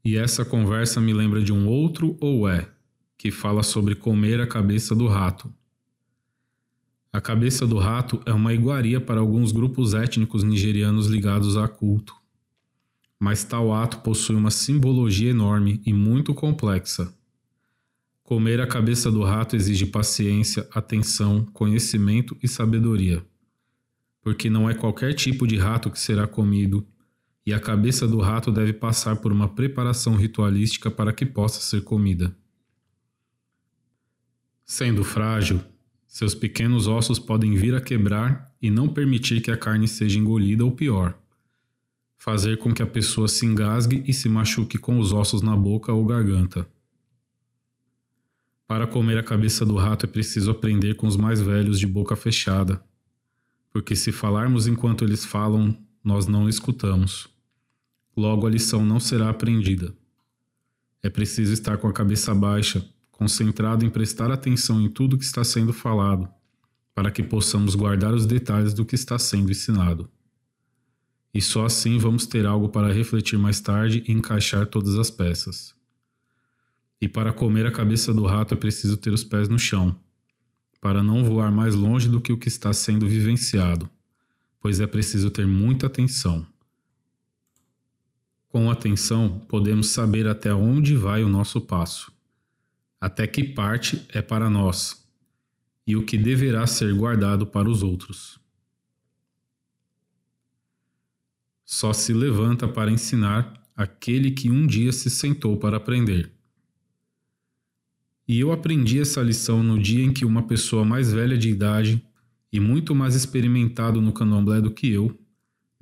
E 0.04 0.16
essa 0.16 0.44
conversa 0.44 1.00
me 1.00 1.12
lembra 1.12 1.42
de 1.42 1.52
um 1.52 1.68
outro 1.68 2.16
ou 2.21 2.49
é, 2.49 2.68
que 3.16 3.30
fala 3.30 3.62
sobre 3.62 3.94
comer 3.94 4.40
a 4.40 4.47
cabeça 4.47 4.94
do 4.94 5.06
rato. 5.06 5.52
A 7.12 7.21
cabeça 7.21 7.66
do 7.66 7.78
rato 7.78 8.21
é 8.25 8.32
uma 8.32 8.54
iguaria 8.54 9.00
para 9.00 9.21
alguns 9.21 9.52
grupos 9.52 9.94
étnicos 9.94 10.42
nigerianos 10.42 11.06
ligados 11.06 11.56
a 11.56 11.68
culto 11.68 12.23
mas 13.23 13.44
tal 13.44 13.73
ato 13.73 13.99
possui 13.99 14.35
uma 14.35 14.50
simbologia 14.50 15.30
enorme 15.30 15.80
e 15.87 15.92
muito 15.92 16.35
complexa. 16.35 17.14
Comer 18.25 18.61
a 18.61 18.66
cabeça 18.66 19.12
do 19.12 19.23
rato 19.23 19.54
exige 19.54 19.87
paciência, 19.87 20.66
atenção, 20.73 21.44
conhecimento 21.52 22.37
e 22.42 22.49
sabedoria, 22.49 23.25
porque 24.21 24.50
não 24.50 24.68
é 24.68 24.75
qualquer 24.75 25.14
tipo 25.14 25.47
de 25.47 25.56
rato 25.56 25.88
que 25.88 26.00
será 26.00 26.26
comido, 26.26 26.85
e 27.44 27.52
a 27.52 27.61
cabeça 27.61 28.06
do 28.06 28.18
rato 28.20 28.52
deve 28.52 28.72
passar 28.72 29.16
por 29.16 29.32
uma 29.32 29.49
preparação 29.49 30.16
ritualística 30.16 30.90
para 30.90 31.12
que 31.12 31.26
possa 31.26 31.61
ser 31.61 31.82
comida. 31.82 32.34
Sendo 34.64 35.02
frágil, 35.02 35.61
seus 36.06 36.34
pequenos 36.34 36.87
ossos 36.87 37.18
podem 37.18 37.54
vir 37.54 37.75
a 37.75 37.80
quebrar 37.80 38.54
e 38.61 38.70
não 38.70 38.88
permitir 38.88 39.40
que 39.40 39.50
a 39.50 39.56
carne 39.56 39.88
seja 39.88 40.18
engolida 40.18 40.64
ou 40.64 40.72
pior 40.72 41.18
fazer 42.22 42.56
com 42.58 42.72
que 42.72 42.80
a 42.80 42.87
pessoa 42.87 43.26
se 43.26 43.44
engasgue 43.44 44.04
e 44.06 44.14
se 44.14 44.28
machuque 44.28 44.78
com 44.78 44.96
os 44.96 45.12
ossos 45.12 45.42
na 45.42 45.56
boca 45.56 45.92
ou 45.92 46.06
garganta. 46.06 46.64
Para 48.64 48.87
comer 48.87 49.18
a 49.18 49.25
cabeça 49.25 49.66
do 49.66 49.75
rato 49.75 50.06
é 50.06 50.08
preciso 50.08 50.52
aprender 50.52 50.94
com 50.94 51.08
os 51.08 51.16
mais 51.16 51.40
velhos 51.40 51.80
de 51.80 51.87
boca 51.88 52.14
fechada, 52.14 52.80
porque 53.72 53.96
se 53.96 54.12
falarmos 54.12 54.68
enquanto 54.68 55.02
eles 55.02 55.25
falam, 55.25 55.76
nós 56.04 56.28
não 56.28 56.49
escutamos. 56.49 57.28
Logo 58.16 58.47
a 58.47 58.50
lição 58.50 58.85
não 58.85 59.00
será 59.00 59.31
aprendida. 59.31 59.95
É 61.02 61.11
preciso 61.11 61.52
estar 61.52 61.78
com 61.78 61.88
a 61.88 61.92
cabeça 61.92 62.35
baixa, 62.35 62.85
concentrado 63.11 63.85
em 63.85 63.90
prestar 63.90 64.31
atenção 64.31 64.81
em 64.81 64.88
tudo 64.88 65.19
que 65.19 65.25
está 65.25 65.42
sendo 65.42 65.73
falado, 65.73 66.28
para 66.95 67.11
que 67.11 67.23
possamos 67.23 67.75
guardar 67.75 68.14
os 68.14 68.26
detalhes 68.26 68.75
do 68.75 68.85
que 68.85 68.95
está 68.95 69.19
sendo 69.19 69.50
ensinado 69.50 70.11
e 71.35 71.40
só 71.40 71.64
assim 71.64 71.99
vamos 71.99 72.26
ter 72.26 72.45
algo 72.45 72.69
para 72.69 72.92
refletir 72.92 73.38
mais 73.38 73.61
tarde 73.61 74.04
e 74.07 74.12
encaixar 74.12 74.66
todas 74.66 74.97
as 74.97 75.11
peças. 75.11 75.75
E 77.00 77.09
para 77.09 77.33
comer 77.33 77.66
a 77.66 77.73
cabeça 77.73 78.12
do 78.12 78.25
rato 78.26 78.54
é 78.54 78.57
preciso 78.57 78.97
ter 78.97 79.12
os 79.12 79.25
pés 79.25 79.49
no 79.49 79.59
chão, 79.59 79.97
para 80.81 81.02
não 81.02 81.25
voar 81.25 81.50
mais 81.50 81.75
longe 81.75 82.09
do 82.09 82.21
que 82.21 82.33
o 82.33 82.38
que 82.38 82.49
está 82.49 82.73
sendo 82.73 83.09
vivenciado, 83.09 83.88
pois 84.61 84.78
é 84.78 84.87
preciso 84.87 85.31
ter 85.31 85.47
muita 85.47 85.87
atenção. 85.87 86.47
Com 88.52 88.71
atenção, 88.71 89.38
podemos 89.49 89.87
saber 89.88 90.28
até 90.28 90.52
onde 90.52 90.94
vai 90.94 91.25
o 91.25 91.28
nosso 91.28 91.59
passo, 91.59 92.12
até 93.00 93.26
que 93.26 93.42
parte 93.42 94.06
é 94.11 94.21
para 94.21 94.50
nós 94.50 95.09
e 95.87 95.97
o 95.97 96.04
que 96.04 96.18
deverá 96.18 96.66
ser 96.66 96.94
guardado 96.94 97.47
para 97.47 97.66
os 97.66 97.82
outros. 97.82 98.38
Só 101.64 101.94
se 101.94 102.12
levanta 102.12 102.68
para 102.68 102.90
ensinar 102.90 103.54
aquele 103.75 104.30
que 104.30 104.50
um 104.50 104.66
dia 104.66 104.92
se 104.92 105.09
sentou 105.09 105.56
para 105.56 105.78
aprender. 105.78 106.30
E 108.28 108.38
eu 108.38 108.52
aprendi 108.52 109.00
essa 109.00 109.23
lição 109.23 109.62
no 109.62 109.80
dia 109.80 110.04
em 110.04 110.12
que 110.12 110.26
uma 110.26 110.42
pessoa 110.42 110.85
mais 110.85 111.11
velha 111.11 111.38
de 111.38 111.49
idade 111.49 112.06
e 112.52 112.61
muito 112.61 112.94
mais 112.94 113.14
experimentado 113.14 113.99
no 114.02 114.12
candomblé 114.12 114.61
do 114.61 114.71
que 114.71 114.92
eu 114.92 115.18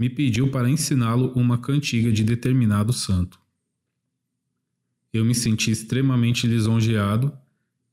me 0.00 0.08
pediu 0.08 0.50
para 0.50 0.70
ensiná-lo 0.70 1.30
uma 1.36 1.58
cantiga 1.58 2.10
de 2.10 2.24
determinado 2.24 2.90
santo. 2.90 3.38
Eu 5.12 5.26
me 5.26 5.34
senti 5.34 5.70
extremamente 5.70 6.46
lisonjeado 6.46 7.30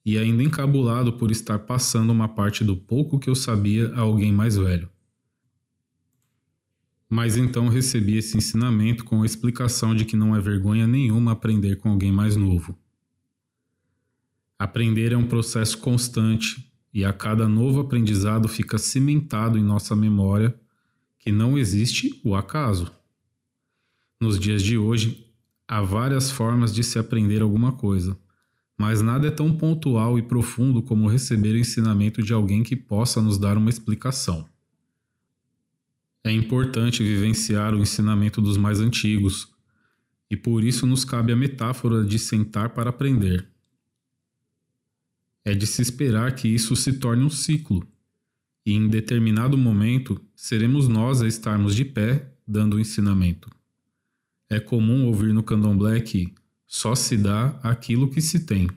e 0.05 0.17
ainda 0.17 0.41
encabulado 0.41 1.11
por 1.11 1.31
estar 1.31 1.59
passando 1.59 2.11
uma 2.11 2.29
parte 2.29 2.63
do 2.63 2.77
pouco 2.77 3.19
que 3.19 3.29
eu 3.29 3.35
sabia 3.35 3.93
a 3.93 3.99
alguém 3.99 4.31
mais 4.31 4.55
velho. 4.55 4.89
Mas 7.09 7.35
então 7.35 7.67
recebi 7.67 8.15
esse 8.15 8.37
ensinamento 8.37 9.03
com 9.03 9.21
a 9.21 9.25
explicação 9.25 9.93
de 9.93 10.05
que 10.05 10.15
não 10.15 10.33
é 10.33 10.39
vergonha 10.39 10.87
nenhuma 10.87 11.33
aprender 11.33 11.75
com 11.75 11.89
alguém 11.89 12.11
mais 12.11 12.37
novo. 12.37 12.79
Aprender 14.57 15.11
é 15.11 15.17
um 15.17 15.27
processo 15.27 15.77
constante 15.79 16.71
e 16.93 17.03
a 17.03 17.11
cada 17.11 17.49
novo 17.49 17.81
aprendizado 17.81 18.47
fica 18.47 18.77
cimentado 18.77 19.57
em 19.57 19.63
nossa 19.63 19.93
memória 19.93 20.57
que 21.19 21.31
não 21.31 21.57
existe 21.57 22.19
o 22.23 22.35
acaso. 22.35 22.91
Nos 24.19 24.39
dias 24.39 24.63
de 24.63 24.77
hoje, 24.77 25.27
há 25.67 25.81
várias 25.81 26.31
formas 26.31 26.73
de 26.73 26.83
se 26.83 26.97
aprender 26.97 27.41
alguma 27.41 27.71
coisa, 27.71 28.17
mas 28.77 29.01
nada 29.01 29.27
é 29.27 29.31
tão 29.31 29.55
pontual 29.55 30.17
e 30.17 30.21
profundo 30.21 30.81
como 30.81 31.07
receber 31.07 31.53
o 31.53 31.57
ensinamento 31.57 32.21
de 32.21 32.33
alguém 32.33 32.63
que 32.63 32.75
possa 32.75 33.21
nos 33.21 33.37
dar 33.37 33.57
uma 33.57 33.69
explicação. 33.69 34.47
É 36.23 36.31
importante 36.31 37.03
vivenciar 37.03 37.73
o 37.73 37.79
ensinamento 37.79 38.41
dos 38.41 38.57
mais 38.57 38.79
antigos, 38.79 39.51
e 40.29 40.35
por 40.35 40.63
isso 40.63 40.85
nos 40.85 41.05
cabe 41.05 41.31
a 41.31 41.35
metáfora 41.35 42.03
de 42.03 42.19
sentar 42.19 42.69
para 42.69 42.89
aprender. 42.89 43.47
É 45.45 45.55
de 45.55 45.65
se 45.65 45.81
esperar 45.81 46.35
que 46.35 46.47
isso 46.47 46.75
se 46.75 46.93
torne 46.93 47.23
um 47.23 47.29
ciclo, 47.29 47.87
e 48.67 48.73
em 48.73 48.89
determinado 48.89 49.57
momento 49.57 50.21
seremos 50.35 50.89
nós 50.89 51.21
a 51.21 51.27
estarmos 51.27 51.73
de 51.73 51.85
pé 51.85 52.33
dando 52.45 52.75
o 52.75 52.79
ensinamento. 52.81 53.49
É 54.49 54.59
comum 54.59 55.05
ouvir 55.05 55.33
no 55.33 55.41
candomblé 55.41 56.01
que 56.01 56.35
só 56.67 56.93
se 56.93 57.15
dá 57.15 57.57
aquilo 57.63 58.09
que 58.09 58.21
se 58.21 58.45
tem. 58.45 58.69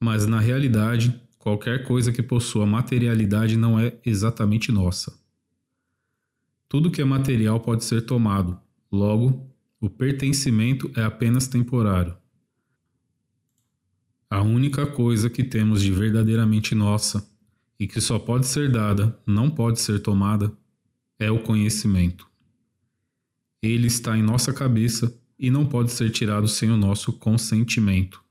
Mas 0.00 0.28
na 0.28 0.38
realidade, 0.38 1.20
qualquer 1.40 1.88
coisa 1.88 2.12
que 2.12 2.22
possua 2.22 2.64
materialidade 2.64 3.56
não 3.56 3.80
é 3.80 3.98
exatamente 4.06 4.70
nossa. 4.70 5.20
Tudo 6.68 6.88
que 6.88 7.02
é 7.02 7.04
material 7.04 7.58
pode 7.58 7.82
ser 7.84 8.02
tomado, 8.02 8.60
logo, 8.92 9.44
o 9.80 9.90
pertencimento 9.90 10.88
é 10.94 11.02
apenas 11.02 11.48
temporário. 11.48 12.16
A 14.30 14.40
única 14.40 14.86
coisa 14.86 15.28
que 15.28 15.42
temos 15.42 15.82
de 15.82 15.90
verdadeiramente 15.90 16.76
nossa 16.76 17.28
e 17.78 17.86
que 17.86 18.00
só 18.00 18.18
pode 18.18 18.46
ser 18.46 18.70
dada, 18.70 19.18
não 19.26 19.50
pode 19.50 19.80
ser 19.80 20.00
tomada, 20.00 20.52
é 21.18 21.30
o 21.30 21.42
conhecimento. 21.42 22.28
Ele 23.62 23.86
está 23.86 24.16
em 24.16 24.22
nossa 24.22 24.52
cabeça 24.52 25.16
e 25.38 25.50
não 25.50 25.66
pode 25.66 25.92
ser 25.92 26.10
tirado 26.10 26.48
sem 26.48 26.70
o 26.70 26.76
nosso 26.76 27.12
consentimento. 27.12 28.22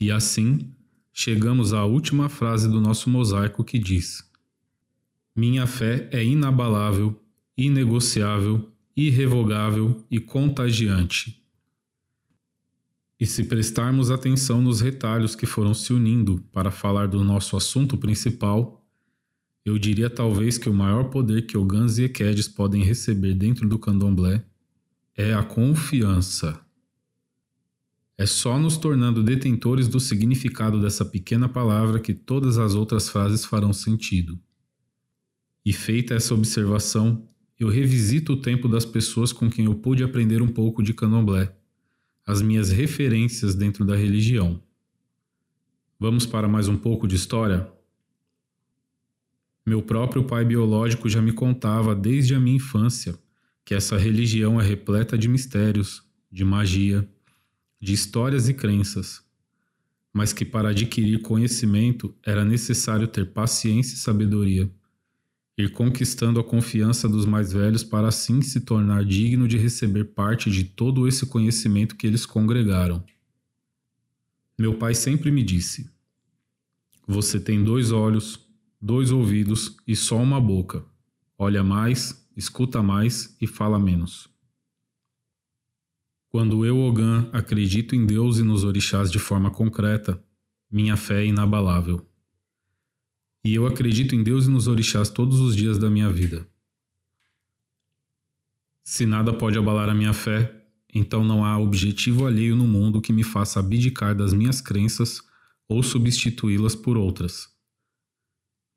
E 0.00 0.10
assim, 0.10 0.74
chegamos 1.12 1.72
à 1.72 1.84
última 1.84 2.28
frase 2.28 2.68
do 2.68 2.80
nosso 2.80 3.08
mosaico 3.08 3.64
que 3.64 3.78
diz: 3.78 4.28
Minha 5.34 5.66
fé 5.66 6.08
é 6.12 6.24
inabalável 6.24 7.22
inegociável, 7.56 8.70
irrevogável 8.96 10.04
e 10.10 10.18
contagiante. 10.18 11.41
E 13.22 13.26
se 13.26 13.44
prestarmos 13.44 14.10
atenção 14.10 14.60
nos 14.60 14.80
retalhos 14.80 15.36
que 15.36 15.46
foram 15.46 15.72
se 15.74 15.92
unindo 15.92 16.42
para 16.50 16.72
falar 16.72 17.06
do 17.06 17.22
nosso 17.22 17.56
assunto 17.56 17.96
principal, 17.96 18.84
eu 19.64 19.78
diria 19.78 20.10
talvez 20.10 20.58
que 20.58 20.68
o 20.68 20.74
maior 20.74 21.04
poder 21.04 21.42
que 21.42 21.56
Ogãs 21.56 21.98
e 21.98 22.02
Equedes 22.02 22.48
podem 22.48 22.82
receber 22.82 23.34
dentro 23.34 23.68
do 23.68 23.78
candomblé 23.78 24.44
é 25.16 25.32
a 25.32 25.44
confiança. 25.44 26.60
É 28.18 28.26
só 28.26 28.58
nos 28.58 28.76
tornando 28.76 29.22
detentores 29.22 29.86
do 29.86 30.00
significado 30.00 30.82
dessa 30.82 31.04
pequena 31.04 31.48
palavra 31.48 32.00
que 32.00 32.12
todas 32.12 32.58
as 32.58 32.74
outras 32.74 33.08
frases 33.08 33.44
farão 33.44 33.72
sentido. 33.72 34.36
E 35.64 35.72
feita 35.72 36.14
essa 36.14 36.34
observação, 36.34 37.24
eu 37.56 37.68
revisito 37.68 38.32
o 38.32 38.40
tempo 38.40 38.66
das 38.66 38.84
pessoas 38.84 39.32
com 39.32 39.48
quem 39.48 39.66
eu 39.66 39.76
pude 39.76 40.02
aprender 40.02 40.42
um 40.42 40.48
pouco 40.48 40.82
de 40.82 40.92
candomblé, 40.92 41.56
as 42.26 42.40
minhas 42.40 42.70
referências 42.70 43.54
dentro 43.54 43.84
da 43.84 43.96
religião. 43.96 44.62
Vamos 45.98 46.24
para 46.24 46.48
mais 46.48 46.68
um 46.68 46.76
pouco 46.76 47.06
de 47.06 47.16
história? 47.16 47.70
Meu 49.64 49.82
próprio 49.82 50.24
pai 50.24 50.44
biológico 50.44 51.08
já 51.08 51.22
me 51.22 51.32
contava 51.32 51.94
desde 51.94 52.34
a 52.34 52.40
minha 52.40 52.56
infância 52.56 53.18
que 53.64 53.74
essa 53.74 53.96
religião 53.96 54.60
é 54.60 54.64
repleta 54.64 55.16
de 55.16 55.28
mistérios, 55.28 56.02
de 56.30 56.44
magia, 56.44 57.08
de 57.80 57.92
histórias 57.92 58.48
e 58.48 58.54
crenças, 58.54 59.24
mas 60.12 60.32
que 60.32 60.44
para 60.44 60.70
adquirir 60.70 61.20
conhecimento 61.22 62.14
era 62.24 62.44
necessário 62.44 63.06
ter 63.06 63.32
paciência 63.32 63.94
e 63.94 63.98
sabedoria, 63.98 64.70
ir 65.62 65.72
conquistando 65.72 66.40
a 66.40 66.44
confiança 66.44 67.08
dos 67.08 67.24
mais 67.24 67.52
velhos 67.52 67.84
para 67.84 68.08
assim 68.08 68.42
se 68.42 68.60
tornar 68.60 69.04
digno 69.04 69.46
de 69.46 69.56
receber 69.56 70.04
parte 70.04 70.50
de 70.50 70.64
todo 70.64 71.06
esse 71.06 71.26
conhecimento 71.26 71.96
que 71.96 72.06
eles 72.06 72.26
congregaram. 72.26 73.04
Meu 74.58 74.76
pai 74.78 74.94
sempre 74.94 75.30
me 75.30 75.42
disse: 75.42 75.90
Você 77.06 77.40
tem 77.40 77.64
dois 77.64 77.90
olhos, 77.90 78.38
dois 78.80 79.10
ouvidos 79.10 79.76
e 79.86 79.96
só 79.96 80.16
uma 80.16 80.40
boca. 80.40 80.84
Olha 81.38 81.64
mais, 81.64 82.28
escuta 82.36 82.82
mais 82.82 83.36
e 83.40 83.46
fala 83.46 83.78
menos. 83.78 84.28
Quando 86.28 86.64
eu, 86.64 86.78
Ogan, 86.78 87.28
acredito 87.32 87.94
em 87.94 88.06
Deus 88.06 88.38
e 88.38 88.42
nos 88.42 88.64
orixás 88.64 89.10
de 89.10 89.18
forma 89.18 89.50
concreta, 89.50 90.22
minha 90.70 90.96
fé 90.96 91.22
é 91.22 91.26
inabalável. 91.26 92.06
E 93.44 93.54
eu 93.54 93.66
acredito 93.66 94.14
em 94.14 94.22
Deus 94.22 94.46
e 94.46 94.50
nos 94.50 94.68
orixás 94.68 95.10
todos 95.10 95.40
os 95.40 95.56
dias 95.56 95.76
da 95.78 95.90
minha 95.90 96.08
vida. 96.08 96.46
Se 98.84 99.04
nada 99.04 99.32
pode 99.32 99.58
abalar 99.58 99.88
a 99.88 99.94
minha 99.94 100.12
fé, 100.12 100.64
então 100.94 101.24
não 101.24 101.44
há 101.44 101.58
objetivo 101.58 102.26
alheio 102.26 102.54
no 102.54 102.66
mundo 102.66 103.00
que 103.00 103.12
me 103.12 103.24
faça 103.24 103.58
abdicar 103.58 104.14
das 104.14 104.32
minhas 104.32 104.60
crenças 104.60 105.22
ou 105.68 105.82
substituí-las 105.82 106.74
por 106.74 106.96
outras. 106.96 107.48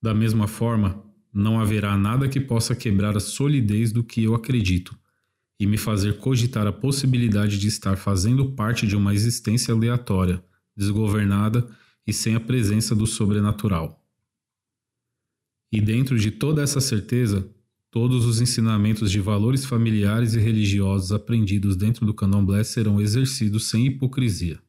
Da 0.02 0.14
mesma 0.14 0.48
forma, 0.48 1.04
não 1.34 1.60
haverá 1.60 1.98
nada 1.98 2.30
que 2.30 2.40
possa 2.40 2.76
quebrar 2.76 3.18
a 3.18 3.20
solidez 3.20 3.92
do 3.92 4.04
que 4.04 4.24
eu 4.24 4.34
acredito 4.34 4.98
e 5.60 5.68
me 5.68 5.78
fazer 5.78 6.18
cogitar 6.18 6.66
a 6.66 6.72
possibilidade 6.72 7.58
de 7.58 7.68
estar 7.68 7.98
fazendo 7.98 8.52
parte 8.54 8.88
de 8.88 8.96
uma 8.96 9.14
existência 9.14 9.74
aleatória, 9.74 10.44
desgovernada 10.76 11.68
e 12.06 12.14
sem 12.14 12.36
a 12.36 12.40
presença 12.40 12.96
do 12.96 13.06
sobrenatural. 13.06 14.05
E 15.76 15.82
dentro 15.82 16.18
de 16.18 16.32
toda 16.32 16.64
essa 16.64 16.80
certeza, 16.80 17.48
todos 17.92 18.26
os 18.26 18.40
ensinamentos 18.40 19.12
de 19.12 19.20
valores 19.20 19.66
familiares 19.66 20.34
e 20.34 20.40
religiosos 20.40 21.12
aprendidos 21.12 21.76
dentro 21.76 22.06
do 22.06 22.14
candomblé 22.14 22.64
serão 22.64 23.02
exercidos 23.02 23.66
sem 23.66 23.86
hipocrisia, 23.86 24.60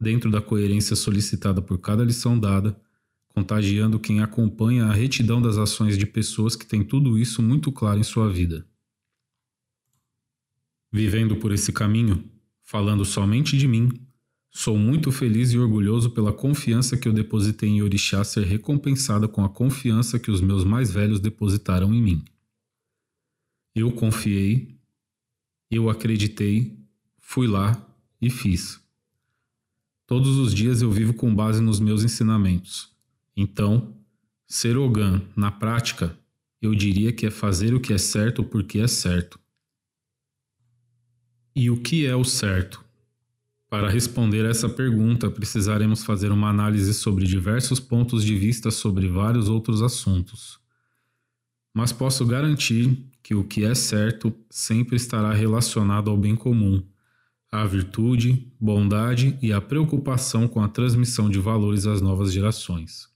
dentro 0.00 0.30
da 0.30 0.40
coerência 0.40 0.96
solicitada 0.96 1.60
por 1.60 1.78
cada 1.78 2.02
lição 2.02 2.38
dada 2.38 2.74
contagiando 3.34 3.98
quem 3.98 4.20
acompanha 4.20 4.86
a 4.86 4.92
retidão 4.92 5.42
das 5.42 5.58
ações 5.58 5.98
de 5.98 6.06
pessoas 6.06 6.54
que 6.54 6.64
têm 6.64 6.84
tudo 6.84 7.18
isso 7.18 7.42
muito 7.42 7.72
claro 7.72 7.98
em 7.98 8.04
sua 8.04 8.30
vida. 8.30 8.64
Vivendo 10.92 11.36
por 11.36 11.50
esse 11.50 11.72
caminho, 11.72 12.24
falando 12.62 13.04
somente 13.04 13.58
de 13.58 13.66
mim, 13.66 13.90
sou 14.54 14.78
muito 14.78 15.12
feliz 15.12 15.52
e 15.52 15.58
orgulhoso 15.58 16.10
pela 16.10 16.32
confiança 16.32 16.96
que 16.96 17.06
eu 17.06 17.12
depositei 17.12 17.68
em 17.68 17.82
Orixá 17.82 18.24
ser 18.24 18.46
recompensada 18.46 19.28
com 19.28 19.44
a 19.44 19.48
confiança 19.48 20.18
que 20.18 20.30
os 20.30 20.40
meus 20.40 20.64
mais 20.64 20.90
velhos 20.90 21.20
depositaram 21.20 21.92
em 21.92 22.00
mim. 22.00 22.24
Eu 23.74 23.92
confiei, 23.92 24.78
eu 25.70 25.90
acreditei, 25.90 26.78
fui 27.20 27.46
lá 27.46 27.86
e 28.20 28.30
fiz. 28.30 28.80
Todos 30.06 30.38
os 30.38 30.54
dias 30.54 30.80
eu 30.80 30.90
vivo 30.90 31.12
com 31.12 31.34
base 31.34 31.60
nos 31.60 31.80
meus 31.80 32.04
ensinamentos 32.04 32.94
então, 33.36 33.96
ser 34.46 34.76
Ogan, 34.76 35.22
na 35.36 35.50
prática, 35.50 36.16
eu 36.62 36.74
diria 36.74 37.12
que 37.12 37.26
é 37.26 37.30
fazer 37.30 37.74
o 37.74 37.80
que 37.80 37.92
é 37.92 37.98
certo 37.98 38.44
porque 38.44 38.78
é 38.78 38.86
certo. 38.86 39.38
E 41.54 41.70
o 41.70 41.80
que 41.80 42.06
é 42.06 42.14
o 42.14 42.24
certo? 42.24 42.83
Para 43.74 43.90
responder 43.90 44.44
essa 44.44 44.68
pergunta, 44.68 45.28
precisaremos 45.28 46.04
fazer 46.04 46.30
uma 46.30 46.48
análise 46.48 46.94
sobre 46.94 47.24
diversos 47.24 47.80
pontos 47.80 48.24
de 48.24 48.36
vista 48.36 48.70
sobre 48.70 49.08
vários 49.08 49.48
outros 49.48 49.82
assuntos. 49.82 50.60
Mas 51.74 51.92
posso 51.92 52.24
garantir 52.24 53.04
que 53.20 53.34
o 53.34 53.42
que 53.42 53.64
é 53.64 53.74
certo 53.74 54.32
sempre 54.48 54.94
estará 54.94 55.32
relacionado 55.32 56.08
ao 56.08 56.16
bem 56.16 56.36
comum, 56.36 56.86
à 57.50 57.66
virtude, 57.66 58.48
bondade 58.60 59.36
e 59.42 59.52
à 59.52 59.60
preocupação 59.60 60.46
com 60.46 60.62
a 60.62 60.68
transmissão 60.68 61.28
de 61.28 61.40
valores 61.40 61.84
às 61.84 62.00
novas 62.00 62.32
gerações. 62.32 63.08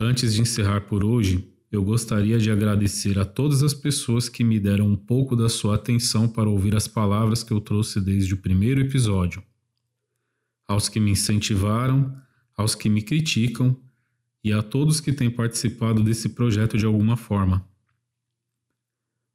Antes 0.00 0.34
de 0.34 0.40
encerrar 0.40 0.80
por 0.80 1.04
hoje, 1.04 1.49
eu 1.70 1.84
gostaria 1.84 2.36
de 2.38 2.50
agradecer 2.50 3.16
a 3.18 3.24
todas 3.24 3.62
as 3.62 3.72
pessoas 3.72 4.28
que 4.28 4.42
me 4.42 4.58
deram 4.58 4.88
um 4.88 4.96
pouco 4.96 5.36
da 5.36 5.48
sua 5.48 5.76
atenção 5.76 6.28
para 6.28 6.48
ouvir 6.48 6.74
as 6.74 6.88
palavras 6.88 7.44
que 7.44 7.52
eu 7.52 7.60
trouxe 7.60 8.00
desde 8.00 8.34
o 8.34 8.38
primeiro 8.38 8.80
episódio. 8.80 9.42
Aos 10.66 10.88
que 10.88 10.98
me 10.98 11.12
incentivaram, 11.12 12.12
aos 12.56 12.74
que 12.74 12.88
me 12.88 13.02
criticam 13.02 13.76
e 14.42 14.52
a 14.52 14.62
todos 14.62 15.00
que 15.00 15.12
têm 15.12 15.30
participado 15.30 16.02
desse 16.02 16.30
projeto 16.30 16.76
de 16.76 16.86
alguma 16.86 17.16
forma. 17.16 17.64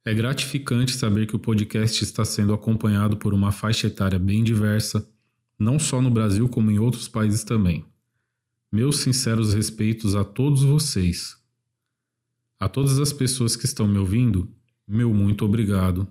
É 0.04 0.12
gratificante 0.12 0.94
saber 0.94 1.26
que 1.26 1.34
o 1.34 1.38
podcast 1.38 2.04
está 2.04 2.24
sendo 2.24 2.52
acompanhado 2.52 3.16
por 3.16 3.32
uma 3.32 3.50
faixa 3.50 3.86
etária 3.86 4.18
bem 4.18 4.44
diversa, 4.44 5.08
não 5.58 5.78
só 5.78 6.02
no 6.02 6.10
Brasil 6.10 6.48
como 6.48 6.70
em 6.70 6.78
outros 6.78 7.08
países 7.08 7.42
também. 7.42 7.84
Meus 8.70 8.98
sinceros 8.98 9.54
respeitos 9.54 10.14
a 10.14 10.22
todos 10.22 10.62
vocês. 10.62 11.45
A 12.58 12.68
todas 12.68 12.98
as 12.98 13.12
pessoas 13.12 13.54
que 13.54 13.66
estão 13.66 13.86
me 13.86 13.98
ouvindo, 13.98 14.48
meu 14.88 15.12
muito 15.12 15.44
obrigado. 15.44 16.08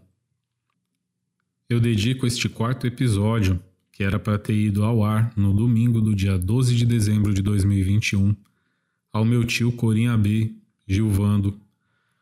Eu 1.67 1.79
dedico 1.79 2.27
este 2.27 2.47
quarto 2.47 2.85
episódio, 2.85 3.59
que 3.91 4.03
era 4.03 4.19
para 4.19 4.37
ter 4.37 4.53
ido 4.53 4.83
ao 4.83 5.03
ar 5.03 5.33
no 5.35 5.51
domingo 5.53 5.99
do 5.99 6.13
dia 6.13 6.37
12 6.37 6.75
de 6.75 6.85
dezembro 6.85 7.33
de 7.33 7.41
2021, 7.41 8.35
ao 9.11 9.25
meu 9.25 9.43
tio 9.43 9.71
Corinha 9.71 10.15
B, 10.15 10.53
Gilvando, 10.87 11.59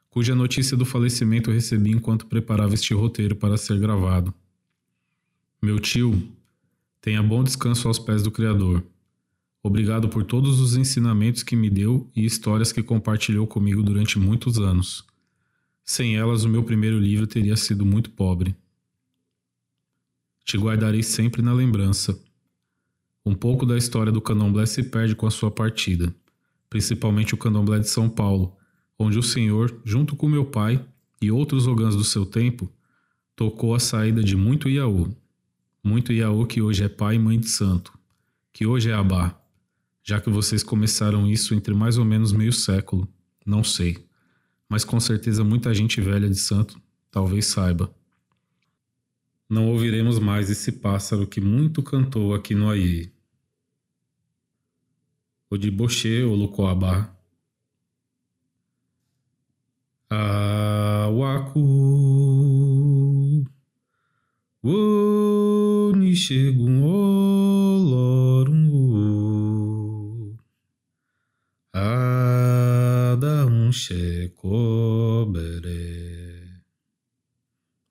cuja 0.09 0.33
notícia 0.33 0.77
do 0.77 0.85
falecimento 0.85 1.49
eu 1.49 1.53
recebi 1.53 1.91
enquanto 1.91 2.27
preparava 2.27 2.75
este 2.75 2.93
roteiro 2.93 3.35
para 3.35 3.57
ser 3.57 3.77
gravado. 3.77 4.33
Meu 5.61 5.79
tio, 5.79 6.31
tenha 7.01 7.21
bom 7.21 7.43
descanso 7.43 7.89
aos 7.89 7.99
pés 7.99 8.23
do 8.23 8.31
Criador. 8.31 8.83
Obrigado 9.65 10.09
por 10.09 10.25
todos 10.25 10.59
os 10.59 10.75
ensinamentos 10.75 11.41
que 11.41 11.55
me 11.55 11.69
deu 11.69 12.11
e 12.13 12.25
histórias 12.25 12.73
que 12.73 12.83
compartilhou 12.83 13.47
comigo 13.47 13.81
durante 13.81 14.19
muitos 14.19 14.59
anos. 14.59 15.05
Sem 15.85 16.17
elas, 16.17 16.43
o 16.43 16.49
meu 16.49 16.63
primeiro 16.63 16.99
livro 16.99 17.25
teria 17.25 17.55
sido 17.55 17.85
muito 17.85 18.09
pobre. 18.09 18.53
Te 20.43 20.57
guardarei 20.57 21.01
sempre 21.01 21.41
na 21.41 21.53
lembrança. 21.53 22.21
Um 23.25 23.33
pouco 23.33 23.65
da 23.65 23.77
história 23.77 24.11
do 24.11 24.19
candomblé 24.19 24.65
se 24.65 24.83
perde 24.83 25.15
com 25.15 25.25
a 25.25 25.31
sua 25.31 25.49
partida, 25.49 26.13
principalmente 26.69 27.33
o 27.33 27.37
candomblé 27.37 27.79
de 27.79 27.87
São 27.87 28.09
Paulo, 28.09 28.53
onde 28.99 29.17
o 29.17 29.23
Senhor, 29.23 29.79
junto 29.85 30.13
com 30.13 30.27
meu 30.27 30.43
pai 30.43 30.85
e 31.21 31.31
outros 31.31 31.67
ogãs 31.67 31.95
do 31.95 32.03
seu 32.03 32.25
tempo, 32.25 32.69
tocou 33.33 33.73
a 33.73 33.79
saída 33.79 34.21
de 34.21 34.35
muito 34.35 34.67
Iaú. 34.67 35.15
Muito 35.81 36.11
Iaú 36.11 36.45
que 36.45 36.61
hoje 36.61 36.83
é 36.83 36.89
pai 36.89 37.15
e 37.15 37.19
mãe 37.19 37.39
de 37.39 37.47
santo, 37.47 37.97
que 38.51 38.65
hoje 38.65 38.89
é 38.89 38.93
Abá 38.93 39.41
já 40.03 40.19
que 40.19 40.29
vocês 40.29 40.61
começaram 40.61 41.25
isso 41.25 41.55
entre 41.55 41.73
mais 41.73 41.97
ou 41.97 42.03
menos 42.03 42.33
meio 42.33 42.51
século. 42.51 43.07
Não 43.45 43.63
sei. 43.63 44.05
Mas 44.67 44.83
com 44.83 44.99
certeza 44.99 45.43
muita 45.43 45.73
gente 45.73 46.01
velha 46.01 46.29
de 46.29 46.35
santo 46.35 46.79
talvez 47.09 47.45
saiba. 47.45 47.93
Não 49.49 49.69
ouviremos 49.69 50.19
mais 50.19 50.49
esse 50.49 50.71
pássaro 50.73 51.25
que 51.25 51.39
muito 51.39 51.81
cantou 51.81 52.33
aqui 52.33 52.53
no 52.53 52.69
Aie. 52.69 53.13
O 55.49 55.57
de 55.57 55.71
Boché 55.71 56.23
ou 56.23 56.35
Lucoabá. 56.35 57.15
Awaku. 60.09 61.59
Oni 64.63 66.15
chegum 66.15 66.83
olorum 66.83 68.32
Um 73.73 73.75
checobere 73.75 75.41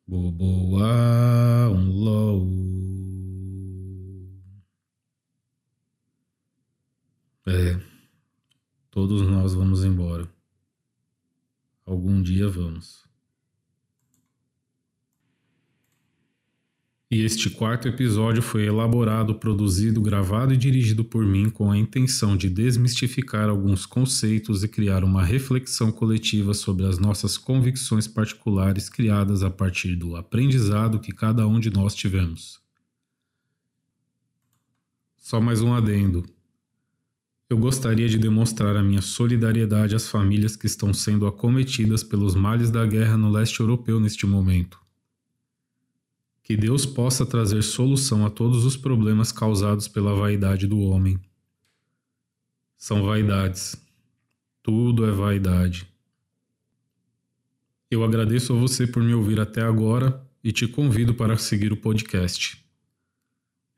Boboa 0.07 1.69
um 1.71 1.91
lou 1.91 2.47
É, 7.45 7.81
todos 8.93 9.23
nós 9.23 9.55
vamos 9.55 9.83
embora. 9.83 10.33
Algum 11.85 12.23
dia 12.23 12.49
vamos. 12.49 13.12
E 17.13 17.27
este 17.27 17.51
quarto 17.51 17.87
episódio 17.87 18.41
foi 18.41 18.65
elaborado, 18.65 19.35
produzido, 19.35 20.01
gravado 20.01 20.55
e 20.55 20.57
dirigido 20.57 21.05
por 21.05 21.27
mim 21.27 21.51
com 21.51 21.71
a 21.71 21.77
intenção 21.77 22.35
de 22.39 22.49
desmistificar 22.49 23.51
alguns 23.51 23.85
conceitos 23.85 24.65
e 24.65 24.69
criar 24.69 25.05
uma 25.05 25.23
reflexão 25.23 25.93
coletiva 25.93 26.55
sobre 26.55 26.87
as 26.87 26.99
nossas 26.99 27.37
convicções 27.37 28.09
particulares 28.09 28.89
criadas 28.89 29.43
a 29.43 29.51
partir 29.51 29.95
do 29.95 30.17
aprendizado 30.17 30.99
que 30.99 31.13
cada 31.13 31.47
um 31.47 31.61
de 31.61 31.69
nós 31.69 31.95
tivemos. 31.95 32.59
Só 35.19 35.39
mais 35.39 35.61
um 35.61 35.75
adendo. 35.75 36.25
Eu 37.51 37.59
gostaria 37.59 38.09
de 38.09 38.17
demonstrar 38.17 38.75
a 38.75 38.83
minha 38.83 39.03
solidariedade 39.03 39.95
às 39.95 40.09
famílias 40.09 40.57
que 40.57 40.67
estão 40.67 40.95
sendo 40.95 41.27
acometidas 41.27 42.03
pelos 42.03 42.35
males 42.35 42.71
da 42.71 42.87
guerra 42.87 43.19
no 43.19 43.31
leste 43.31 43.61
europeu 43.61 44.01
neste 44.01 44.27
momento. 44.27 44.82
Que 46.43 46.57
Deus 46.57 46.85
possa 46.85 47.25
trazer 47.25 47.63
solução 47.63 48.27
a 48.27 48.31
todos 48.31 48.65
os 48.65 48.77
problemas 48.77 49.31
causados 49.31 49.87
pela 49.87 50.15
vaidade 50.15 50.67
do 50.67 50.81
homem. 50.81 51.19
São 52.77 53.05
vaidades. 53.05 53.77
Tudo 54.63 55.07
é 55.07 55.13
vaidade. 55.13 55.87
Eu 57.91 58.03
agradeço 58.03 58.55
a 58.55 58.57
você 58.57 58.87
por 58.87 59.03
me 59.03 59.15
ouvir 59.15 59.39
até 59.39 59.63
agora 59.63 60.21
e 60.43 60.51
te 60.51 60.67
convido 60.67 61.15
para 61.15 61.37
seguir 61.37 61.73
o 61.73 61.77
podcast. 61.77 62.65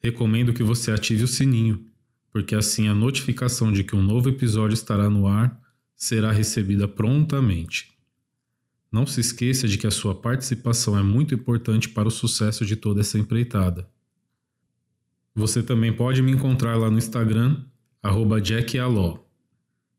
Recomendo 0.03 0.53
que 0.53 0.63
você 0.63 0.91
ative 0.91 1.25
o 1.25 1.29
sininho, 1.29 1.85
porque 2.31 2.55
assim 2.55 2.89
a 2.89 2.95
notificação 2.95 3.73
de 3.73 3.85
que 3.85 3.97
um 3.97 4.03
novo 4.03 4.29
episódio 4.29 4.75
estará 4.75 5.11
no 5.11 5.27
ar 5.27 5.61
será 5.97 6.31
recebida 6.31 6.87
prontamente. 6.87 7.94
Não 8.95 9.09
se 9.09 9.21
esqueça 9.21 9.67
de 9.67 9.77
que 9.77 9.89
a 9.89 9.91
sua 9.91 10.15
participação 10.15 10.97
é 10.97 11.03
muito 11.03 11.35
importante 11.35 11.89
para 11.89 12.07
o 12.07 12.13
sucesso 12.13 12.65
de 12.65 12.77
toda 12.77 13.01
essa 13.01 13.19
empreitada. 13.19 13.91
Você 15.35 15.65
também 15.65 15.93
pode 15.93 16.23
me 16.23 16.31
encontrar 16.31 16.77
lá 16.77 16.89
no 16.89 16.97
Instagram, 16.97 17.65
jackaló, 18.45 19.19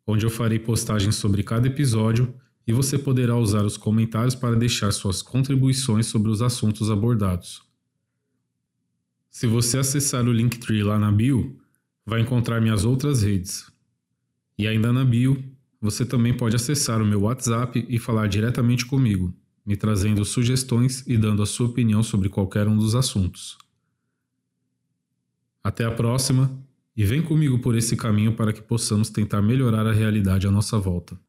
onde 0.07 0.25
eu 0.25 0.29
farei 0.29 0.59
postagens 0.59 1.15
sobre 1.15 1.43
cada 1.43 1.67
episódio 1.67 2.33
e 2.65 2.71
você 2.71 2.97
poderá 2.97 3.35
usar 3.35 3.65
os 3.65 3.75
comentários 3.75 4.33
para 4.33 4.55
deixar 4.55 4.93
suas 4.93 5.21
contribuições 5.21 6.05
sobre 6.05 6.31
os 6.31 6.41
assuntos 6.41 6.89
abordados. 6.89 7.61
Se 9.29 9.45
você 9.45 9.77
acessar 9.77 10.23
o 10.23 10.31
Linktree 10.31 10.83
lá 10.83 10.97
na 10.97 11.11
bio, 11.11 11.59
vai 12.05 12.21
encontrar 12.21 12.61
minhas 12.61 12.85
outras 12.85 13.23
redes. 13.23 13.69
E 14.57 14.65
ainda 14.65 14.93
na 14.93 15.03
bio, 15.03 15.53
você 15.85 16.05
também 16.05 16.35
pode 16.35 16.55
acessar 16.55 17.01
o 17.01 17.05
meu 17.05 17.21
WhatsApp 17.21 17.85
e 17.87 17.99
falar 17.99 18.27
diretamente 18.27 18.85
comigo, 18.85 19.31
me 19.63 19.77
trazendo 19.77 20.25
sugestões 20.25 21.05
e 21.05 21.15
dando 21.15 21.43
a 21.43 21.45
sua 21.45 21.67
opinião 21.67 22.01
sobre 22.01 22.27
qualquer 22.27 22.67
um 22.67 22.75
dos 22.75 22.95
assuntos. 22.95 23.57
Até 25.63 25.85
a 25.85 25.91
próxima 25.91 26.51
e 26.97 27.05
vem 27.05 27.21
comigo 27.21 27.59
por 27.59 27.75
esse 27.75 27.95
caminho 27.95 28.33
para 28.33 28.51
que 28.51 28.61
possamos 28.61 29.09
tentar 29.09 29.41
melhorar 29.41 29.85
a 29.85 29.93
realidade 29.93 30.47
à 30.47 30.51
nossa 30.51 30.79
volta. 30.79 31.19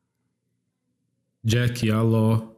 Jack 1.44 1.90
Aló 1.90 2.55